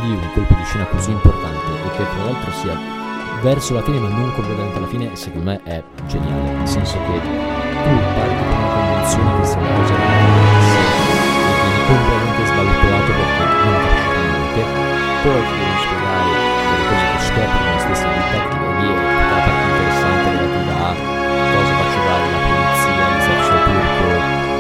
lì 0.03 0.11
un 0.11 0.31
colpo 0.33 0.55
di 0.55 0.65
scena 0.65 0.87
così 0.87 1.11
importante 1.11 1.67
e 1.85 1.91
che 1.91 2.05
tra 2.09 2.25
l'altro 2.25 2.53
sia 2.53 2.98
verso 3.43 3.75
la 3.75 3.83
fine 3.83 3.99
ma 4.01 4.09
non 4.09 4.33
completamente 4.35 4.79
alla 4.79 4.87
fine 4.89 5.15
secondo 5.15 5.51
me 5.51 5.61
è 5.63 5.83
geniale 6.07 6.51
nel 6.59 6.67
senso 6.67 6.99
che 6.99 7.21
tu 7.23 7.95
parti 8.19 8.43
con 8.43 8.59
una 8.59 8.69
convenzione 8.75 9.39
che 9.39 9.47
sia 9.47 9.59
una 9.59 9.71
cosa 9.79 9.95
e 9.95 10.03
vieni 11.59 11.81
completamente 11.87 12.43
svalutolato 12.47 13.11
perché 13.15 13.47
non 13.63 13.77
capisci 13.79 14.11
niente. 14.19 14.61
Poi 15.23 15.39
ti 15.39 15.55
devi 15.59 15.77
spiegare 15.79 16.31
delle 16.69 16.85
cose 16.89 17.07
che 17.09 17.21
scopri 17.29 17.59
nella 17.63 17.79
stessa 17.79 18.09
vita 18.11 18.39
che 18.39 18.57
devi 18.59 18.75
dire 18.79 18.99
tutta 18.99 19.35
la 19.35 19.43
parte 19.47 19.65
interessante 19.69 20.27
relativa 20.35 20.75
a 20.79 20.95
cosa 21.49 21.75
faceva 21.79 22.13
la 22.19 22.41
polizia 22.43 23.07
l'esercito 23.09 23.59
turco 23.69 24.09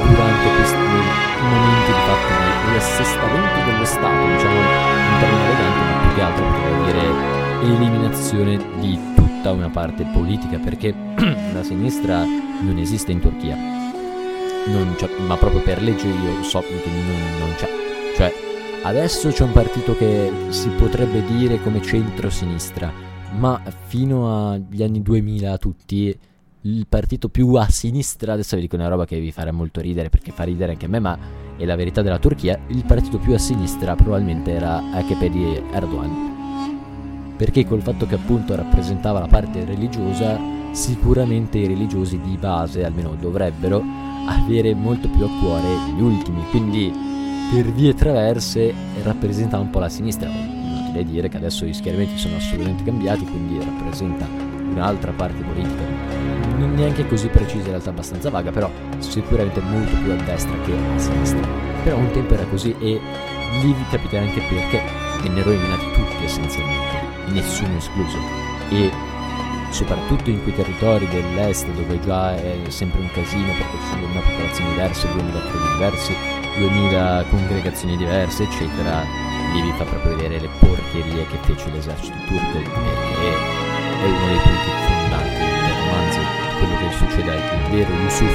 durante 0.09 0.47
questi 0.55 0.83
momenti 0.87 1.91
di 1.99 2.03
fatto 2.07 2.31
di 2.31 2.71
riassestamento 2.71 3.59
dello 3.67 3.85
Stato 3.85 4.23
diciamo 4.23 4.59
in 4.59 5.17
termini 5.19 5.45
eleganti 5.51 5.83
ma 5.83 5.95
più 5.99 6.11
che 6.15 6.23
altro 6.23 6.45
potrei 6.47 6.79
dire 6.87 7.48
eliminazione 7.61 8.57
di 8.79 8.99
tutta 9.15 9.51
una 9.51 9.69
parte 9.69 10.05
politica 10.13 10.59
perché 10.59 10.95
la 11.53 11.63
sinistra 11.63 12.25
non 12.25 12.79
esiste 12.79 13.13
in 13.13 13.21
Turchia. 13.21 13.57
Ma 15.27 15.37
proprio 15.37 15.63
per 15.63 15.83
legge 15.83 16.07
io 16.07 16.43
so 16.43 16.61
che 16.61 16.83
non, 16.85 17.39
non 17.39 17.55
c'è. 17.57 17.69
Cioè 18.17 18.33
adesso 18.83 19.31
c'è 19.31 19.43
un 19.43 19.53
partito 19.53 19.97
che 19.97 20.31
si 20.49 20.69
potrebbe 20.71 21.25
dire 21.25 21.61
come 21.63 21.83
centro-sinistra 21.83 22.93
ma 23.39 23.61
fino 23.87 24.51
agli 24.51 24.83
anni 24.83 25.03
2000 25.03 25.59
tutti 25.59 26.19
il 26.63 26.87
partito 26.89 27.29
più 27.29 27.55
a 27.55 27.69
sinistra, 27.69 28.33
adesso 28.33 28.57
vi 28.57 28.63
dico 28.63 28.77
una 28.77 28.89
roba 28.89 29.07
che 29.07 29.21
vi 29.21 29.31
farà 29.31 29.53
molto 29.53 29.81
ridere 29.81 30.09
perché 30.11 30.33
fa 30.33 30.43
ridere 30.43 30.73
anche 30.73 30.87
a 30.87 30.89
me, 30.89 30.99
ma 30.99 31.19
è 31.57 31.65
la 31.65 31.77
verità 31.77 32.03
della 32.03 32.19
Turchia, 32.19 32.59
il 32.69 32.85
partito 32.85 33.19
più 33.19 33.33
a 33.33 33.39
sinistra 33.39 33.95
probabilmente 33.95 34.53
era 34.53 34.83
AKP 34.93 35.27
di 35.27 35.63
Erdogan 35.73 36.38
perché 37.39 37.65
col 37.65 37.83
fatto 37.83 38.05
che 38.05 38.17
appunto 38.17 38.57
rappresentava 38.57 39.21
la 39.21 39.29
parte 39.29 39.65
religiosa, 39.65 40.37
sicuramente 40.73 41.59
i 41.59 41.69
religiosi 41.69 42.21
di 42.21 42.37
base, 42.37 42.85
almeno 42.85 43.15
dovrebbero, 43.15 43.81
avere 44.27 44.75
molto 44.75 45.09
più 45.09 45.25
a 45.25 45.31
cuore 45.41 45.69
gli 45.95 46.01
ultimi, 46.01 46.43
quindi 46.51 46.93
per 47.53 47.73
vie 47.73 47.95
traverse 47.95 48.75
rappresenta 49.05 49.57
un 49.57 49.71
po' 49.71 49.79
la 49.79 49.89
sinistra. 49.89 50.29
Inutile 50.29 51.05
dire 51.05 51.29
che 51.29 51.37
adesso 51.37 51.65
gli 51.65 51.73
schieramenti 51.73 52.19
sono 52.19 52.37
assolutamente 52.37 52.83
cambiati, 52.83 53.25
quindi 53.25 53.65
rappresenta 53.65 54.27
un'altra 54.73 55.13
parte 55.13 55.41
politica, 55.41 55.83
non 56.59 56.75
neanche 56.75 57.07
così 57.07 57.29
precisa, 57.29 57.67
in 57.67 57.71
realtà 57.71 57.91
abbastanza 57.91 58.31
vaga, 58.31 58.51
però 58.51 58.69
sicuramente 58.99 59.61
molto 59.61 59.97
più 60.03 60.11
a 60.11 60.17
destra 60.17 60.53
che 60.65 60.73
a 60.73 60.99
sinistra. 60.99 61.47
Però 61.85 61.97
un 61.97 62.11
tempo 62.11 62.35
era 62.35 62.45
così 62.47 62.75
e 62.81 63.01
lì 63.63 63.73
vi 63.73 63.85
capite 63.91 64.19
anche 64.19 64.41
perché 64.41 64.83
vennero 65.23 65.51
eliminati 65.51 65.85
tutti 65.95 66.25
essenzialmente 66.25 67.08
nessuno 67.29 67.77
escluso. 67.77 68.19
E 68.71 68.91
soprattutto 69.71 70.31
in 70.31 70.43
quei 70.43 70.55
territori 70.55 71.07
dell'est 71.09 71.67
dove 71.69 72.01
già 72.01 72.35
è 72.35 72.59
sempre 72.69 73.01
un 73.01 73.11
casino 73.13 73.53
perché 73.53 73.77
ci 73.81 73.87
sono 73.89 74.01
2000 74.01 74.21
popolazioni 74.21 74.71
diverse, 74.71 75.13
2000 75.13 75.41
tribù 75.41 75.73
diversi, 75.73 76.15
2000 76.59 77.25
congregazioni 77.31 77.97
diverse, 77.97 78.43
eccetera, 78.45 79.05
lì 79.53 79.63
vi 79.63 79.73
fa 79.77 79.85
proprio 79.85 80.17
vedere 80.17 80.41
le 80.41 80.49
porcherie 80.59 81.27
che 81.27 81.39
fece 81.43 81.71
l'esercito 81.71 82.17
turco 82.27 82.59
perché 82.59 82.71
è 84.01 84.05
uno 84.05 84.27
dei 84.27 84.39
punti 84.39 84.71
fondanti 84.87 85.58
succede 86.93 87.31
al 87.31 87.71
vero 87.71 87.93
Yusuf 87.93 88.33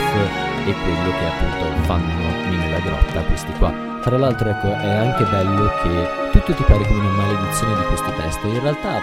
e 0.65 0.73
quello 0.73 1.09
che 1.11 1.25
appunto 1.25 1.83
fanno 1.83 2.23
nella 2.49 2.79
grotta 2.79 3.21
questi 3.21 3.51
qua. 3.53 3.71
Tra 4.01 4.17
l'altro 4.17 4.49
ecco 4.49 4.67
è 4.67 4.89
anche 4.89 5.23
bello 5.23 5.71
che 5.81 6.09
tutto 6.31 6.53
ti 6.53 6.63
pare 6.63 6.85
come 6.85 6.99
una 6.99 7.23
maledizione 7.23 7.75
di 7.75 7.83
questo 7.87 8.11
testo, 8.17 8.47
in 8.47 8.61
realtà 8.61 9.01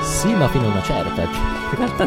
sì 0.00 0.32
ma 0.34 0.48
fino 0.48 0.66
a 0.66 0.70
una 0.70 0.82
certa, 0.82 1.24
cioè, 1.24 1.26
in 1.72 1.76
realtà 1.76 2.04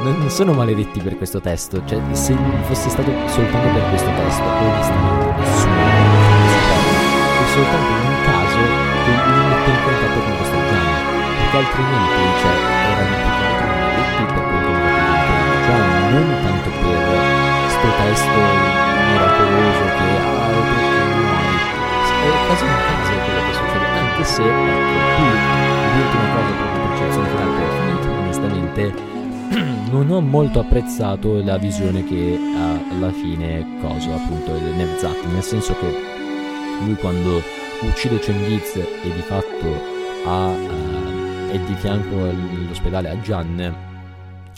non 0.00 0.30
sono 0.30 0.52
maledetti 0.52 1.00
per 1.00 1.16
questo 1.16 1.40
testo, 1.40 1.82
cioè 1.84 2.00
se 2.12 2.36
fosse 2.62 2.88
stato 2.88 3.10
soltanto 3.26 3.68
per 3.72 3.88
questo 3.88 4.10
testo 4.14 4.44
onestamente 4.44 5.40
nessuno 5.40 5.80
è 7.38 7.46
soltanto 7.52 7.90
in 7.90 8.06
un 8.06 8.22
caso 8.24 8.58
che 9.04 9.10
li 9.10 9.46
mette 9.48 9.70
in 9.70 9.80
contatto 9.84 10.20
con 10.20 10.36
questo 10.36 10.56
Gianni, 10.68 10.92
perché 11.38 11.56
altrimenti 11.56 12.22
cioè, 12.40 12.57
è 22.64 22.82
caso 22.86 23.12
quello 23.24 23.40
che 23.46 23.54
succede, 23.54 23.86
anche 23.86 24.24
se, 24.24 24.42
ecco, 24.42 24.98
l'ultima 25.96 26.26
cosa 26.34 26.50
proprio 26.54 26.70
per 26.72 26.88
percezione 26.88 27.28
finale 27.28 27.52
che 27.56 27.62
ho 27.62 27.72
finito, 27.80 28.08
onestamente, 28.10 28.94
non 29.90 30.10
ho 30.10 30.20
molto 30.20 30.60
apprezzato 30.60 31.42
la 31.42 31.58
visione 31.58 32.04
che 32.04 32.38
ha 32.56 32.94
alla 32.94 33.12
fine 33.12 33.66
cosa 33.80 34.14
appunto 34.14 34.54
il 34.54 34.74
Nevzat, 34.74 35.24
nel 35.32 35.42
senso 35.42 35.74
che 35.78 35.92
lui 36.84 36.94
quando 36.94 37.42
uccide 37.82 38.20
Cengiz 38.20 38.76
e 38.76 38.86
di 39.02 39.22
fatto 39.22 39.96
ha, 40.26 40.46
uh, 40.48 41.50
è 41.50 41.58
di 41.58 41.74
fianco 41.74 42.16
all'ospedale 42.16 43.08
a 43.08 43.20
Gian 43.20 43.86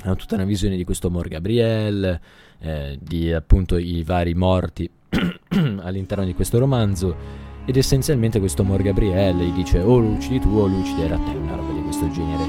ha 0.05 0.15
tutta 0.15 0.35
una 0.35 0.45
visione 0.45 0.77
di 0.77 0.85
questo 0.85 1.11
Mor 1.11 1.29
Gabriel 1.29 2.19
eh, 2.59 2.99
di 3.01 3.33
appunto 3.33 3.77
i 3.77 4.03
vari 4.03 4.35
morti 4.35 4.91
all'interno 5.81 6.25
di 6.25 6.35
questo 6.35 6.59
romanzo 6.59 7.49
ed 7.71 7.77
essenzialmente 7.77 8.41
questo 8.41 8.65
Mor 8.65 8.83
Gabriele 8.83 9.45
gli 9.45 9.53
dice 9.53 9.79
o 9.79 10.01
lo 10.01 10.09
uccidi 10.09 10.41
tu 10.41 10.49
o 10.49 10.67
lo 10.67 10.79
ucciderà 10.79 11.17
te, 11.17 11.37
una 11.37 11.55
roba 11.55 11.73
di 11.73 11.81
questo 11.83 12.11
genere. 12.11 12.43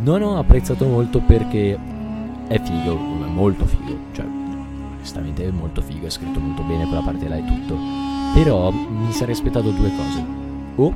Non 0.00 0.20
ho 0.20 0.36
apprezzato 0.36 0.84
molto 0.84 1.20
perché 1.20 1.78
è 2.48 2.60
figo, 2.60 3.24
è 3.24 3.28
molto 3.30 3.64
figo, 3.64 3.96
cioè 4.12 4.26
onestamente 4.94 5.46
è 5.46 5.50
molto 5.50 5.80
figo, 5.80 6.04
è 6.04 6.10
scritto 6.10 6.38
molto 6.38 6.62
bene 6.64 6.84
quella 6.84 7.00
parte 7.00 7.28
là 7.28 7.36
e 7.36 7.44
tutto. 7.46 7.78
Però 8.34 8.70
mi 8.70 9.10
sarei 9.12 9.32
aspettato 9.32 9.70
due 9.70 9.90
cose. 9.96 10.24
O 10.76 10.94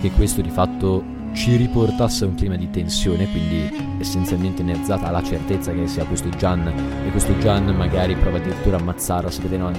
che 0.00 0.10
questo 0.12 0.40
di 0.40 0.48
fatto 0.48 1.04
ci 1.32 1.56
riportasse 1.56 2.24
a 2.24 2.28
un 2.28 2.36
clima 2.36 2.56
di 2.56 2.70
tensione, 2.70 3.28
quindi 3.30 3.98
essenzialmente 3.98 4.62
Nerzata 4.62 5.08
ha 5.08 5.10
la 5.10 5.22
certezza 5.22 5.72
che 5.72 5.86
sia 5.88 6.06
questo 6.06 6.30
Gian 6.30 6.66
e 7.04 7.10
questo 7.10 7.36
Gian 7.36 7.66
magari 7.76 8.14
prova 8.14 8.38
addirittura 8.38 8.78
a 8.78 8.80
ammazzarlo, 8.80 9.28
sapete 9.28 9.58
no? 9.58 9.72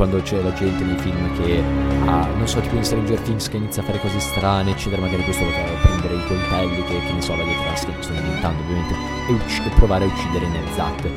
Quando 0.00 0.22
c'è 0.22 0.40
la 0.40 0.54
gente 0.54 0.82
nei 0.82 0.96
film 0.96 1.42
che 1.42 1.62
ha, 2.06 2.26
non 2.34 2.48
so, 2.48 2.58
tipo 2.60 2.74
in 2.74 2.82
Stranger 2.82 3.20
Things 3.20 3.50
che 3.50 3.58
inizia 3.58 3.82
a 3.82 3.84
fare 3.84 4.00
cose 4.00 4.18
strane, 4.18 4.70
eccetera, 4.70 5.02
magari 5.02 5.22
questo 5.24 5.44
lo 5.44 5.50
fa 5.50 5.60
prendere 5.82 6.14
i 6.14 6.26
coltelli 6.26 6.82
che, 6.84 7.02
che 7.04 7.12
ne 7.12 7.20
so, 7.20 7.36
la 7.36 7.44
dietro 7.44 7.62
che 7.70 8.02
sto 8.02 8.12
inventando 8.14 8.62
ovviamente, 8.62 8.94
e, 9.28 9.32
ucc- 9.32 9.66
e 9.66 9.68
provare 9.74 10.04
a 10.04 10.08
uccidere 10.08 10.48
Nerzat. 10.48 11.10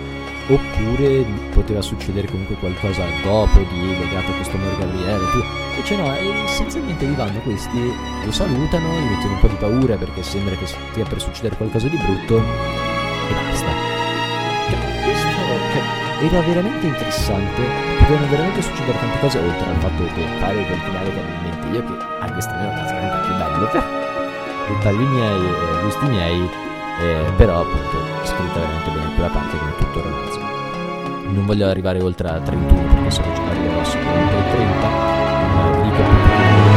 Oppure 0.49 1.25
poteva 1.53 1.81
succedere 1.81 2.27
comunque 2.27 2.55
qualcosa 2.55 3.05
dopo 3.23 3.57
di 3.71 3.87
legato 3.87 4.31
a 4.31 4.35
questo 4.35 4.57
amore 4.57 4.75
Gabriele, 4.77 5.31
tu. 5.31 5.43
Invece 5.75 5.95
no, 5.95 6.43
essenzialmente 6.43 7.05
li 7.05 7.15
vanno 7.15 7.39
questi, 7.39 7.79
lo 8.25 8.31
salutano, 8.33 8.99
gli 8.99 9.11
mettono 9.11 9.33
un 9.35 9.39
po' 9.39 9.47
di 9.47 9.55
paura 9.55 9.95
perché 9.95 10.23
sembra 10.23 10.55
che 10.55 10.65
stia 10.65 11.05
per 11.05 11.21
succedere 11.21 11.55
qualcosa 11.55 11.87
di 11.87 11.95
brutto 11.95 12.35
e 12.35 13.33
basta. 13.33 13.71
Cioè, 14.67 15.03
questo 15.05 15.27
cioè, 15.29 16.27
era 16.27 16.41
veramente 16.41 16.85
interessante, 16.85 17.92
potevano 18.03 18.27
veramente 18.27 18.61
succedere 18.61 18.99
tante 18.99 19.19
cose 19.19 19.39
oltre 19.39 19.69
al 19.69 19.79
fatto 19.79 20.03
che 20.13 20.27
pare 20.39 20.65
che 20.65 20.73
il 20.73 20.79
finale 20.79 21.09
probabilmente 21.09 21.67
io 21.71 21.83
che 21.87 22.05
anche 22.19 22.41
stasera 22.41 22.71
casamente 22.73 23.17
più 23.23 23.33
bello 23.37 23.67
per 23.71 23.83
dettagli 24.67 25.05
miei 25.07 25.45
e 25.45 25.81
gusti 25.83 26.05
miei 26.07 26.49
eh, 26.99 27.31
però 27.37 27.61
appunto 27.61 27.97
scritta 28.23 28.59
veramente 28.59 28.89
bene 28.91 29.13
quella 29.13 29.29
parte 29.29 29.57
come 29.57 29.75
tutto 29.77 29.99
il 29.99 30.03
romanzo 30.03 30.39
non 31.31 31.45
voglio 31.45 31.67
arrivare 31.69 32.01
oltre 32.01 32.27
a 32.27 32.39
31 32.41 32.93
perché 32.93 33.11
so 33.11 33.21
che 33.21 33.29
arriverò 33.29 33.83
sicuramente 33.85 34.35
ai 34.35 34.51
30 34.51 34.87
ma 34.87 35.81
dico 35.81 36.01
appunto 36.01 36.27
che 36.27 36.43
è 36.43 36.51
una 36.51 36.75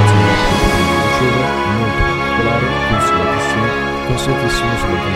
relazione 0.86 1.42
molto 1.74 2.02
particolare 2.06 2.66
consigliatissimo 2.88 3.66
consigliatissimo 4.06 4.76
sulle 4.78 5.15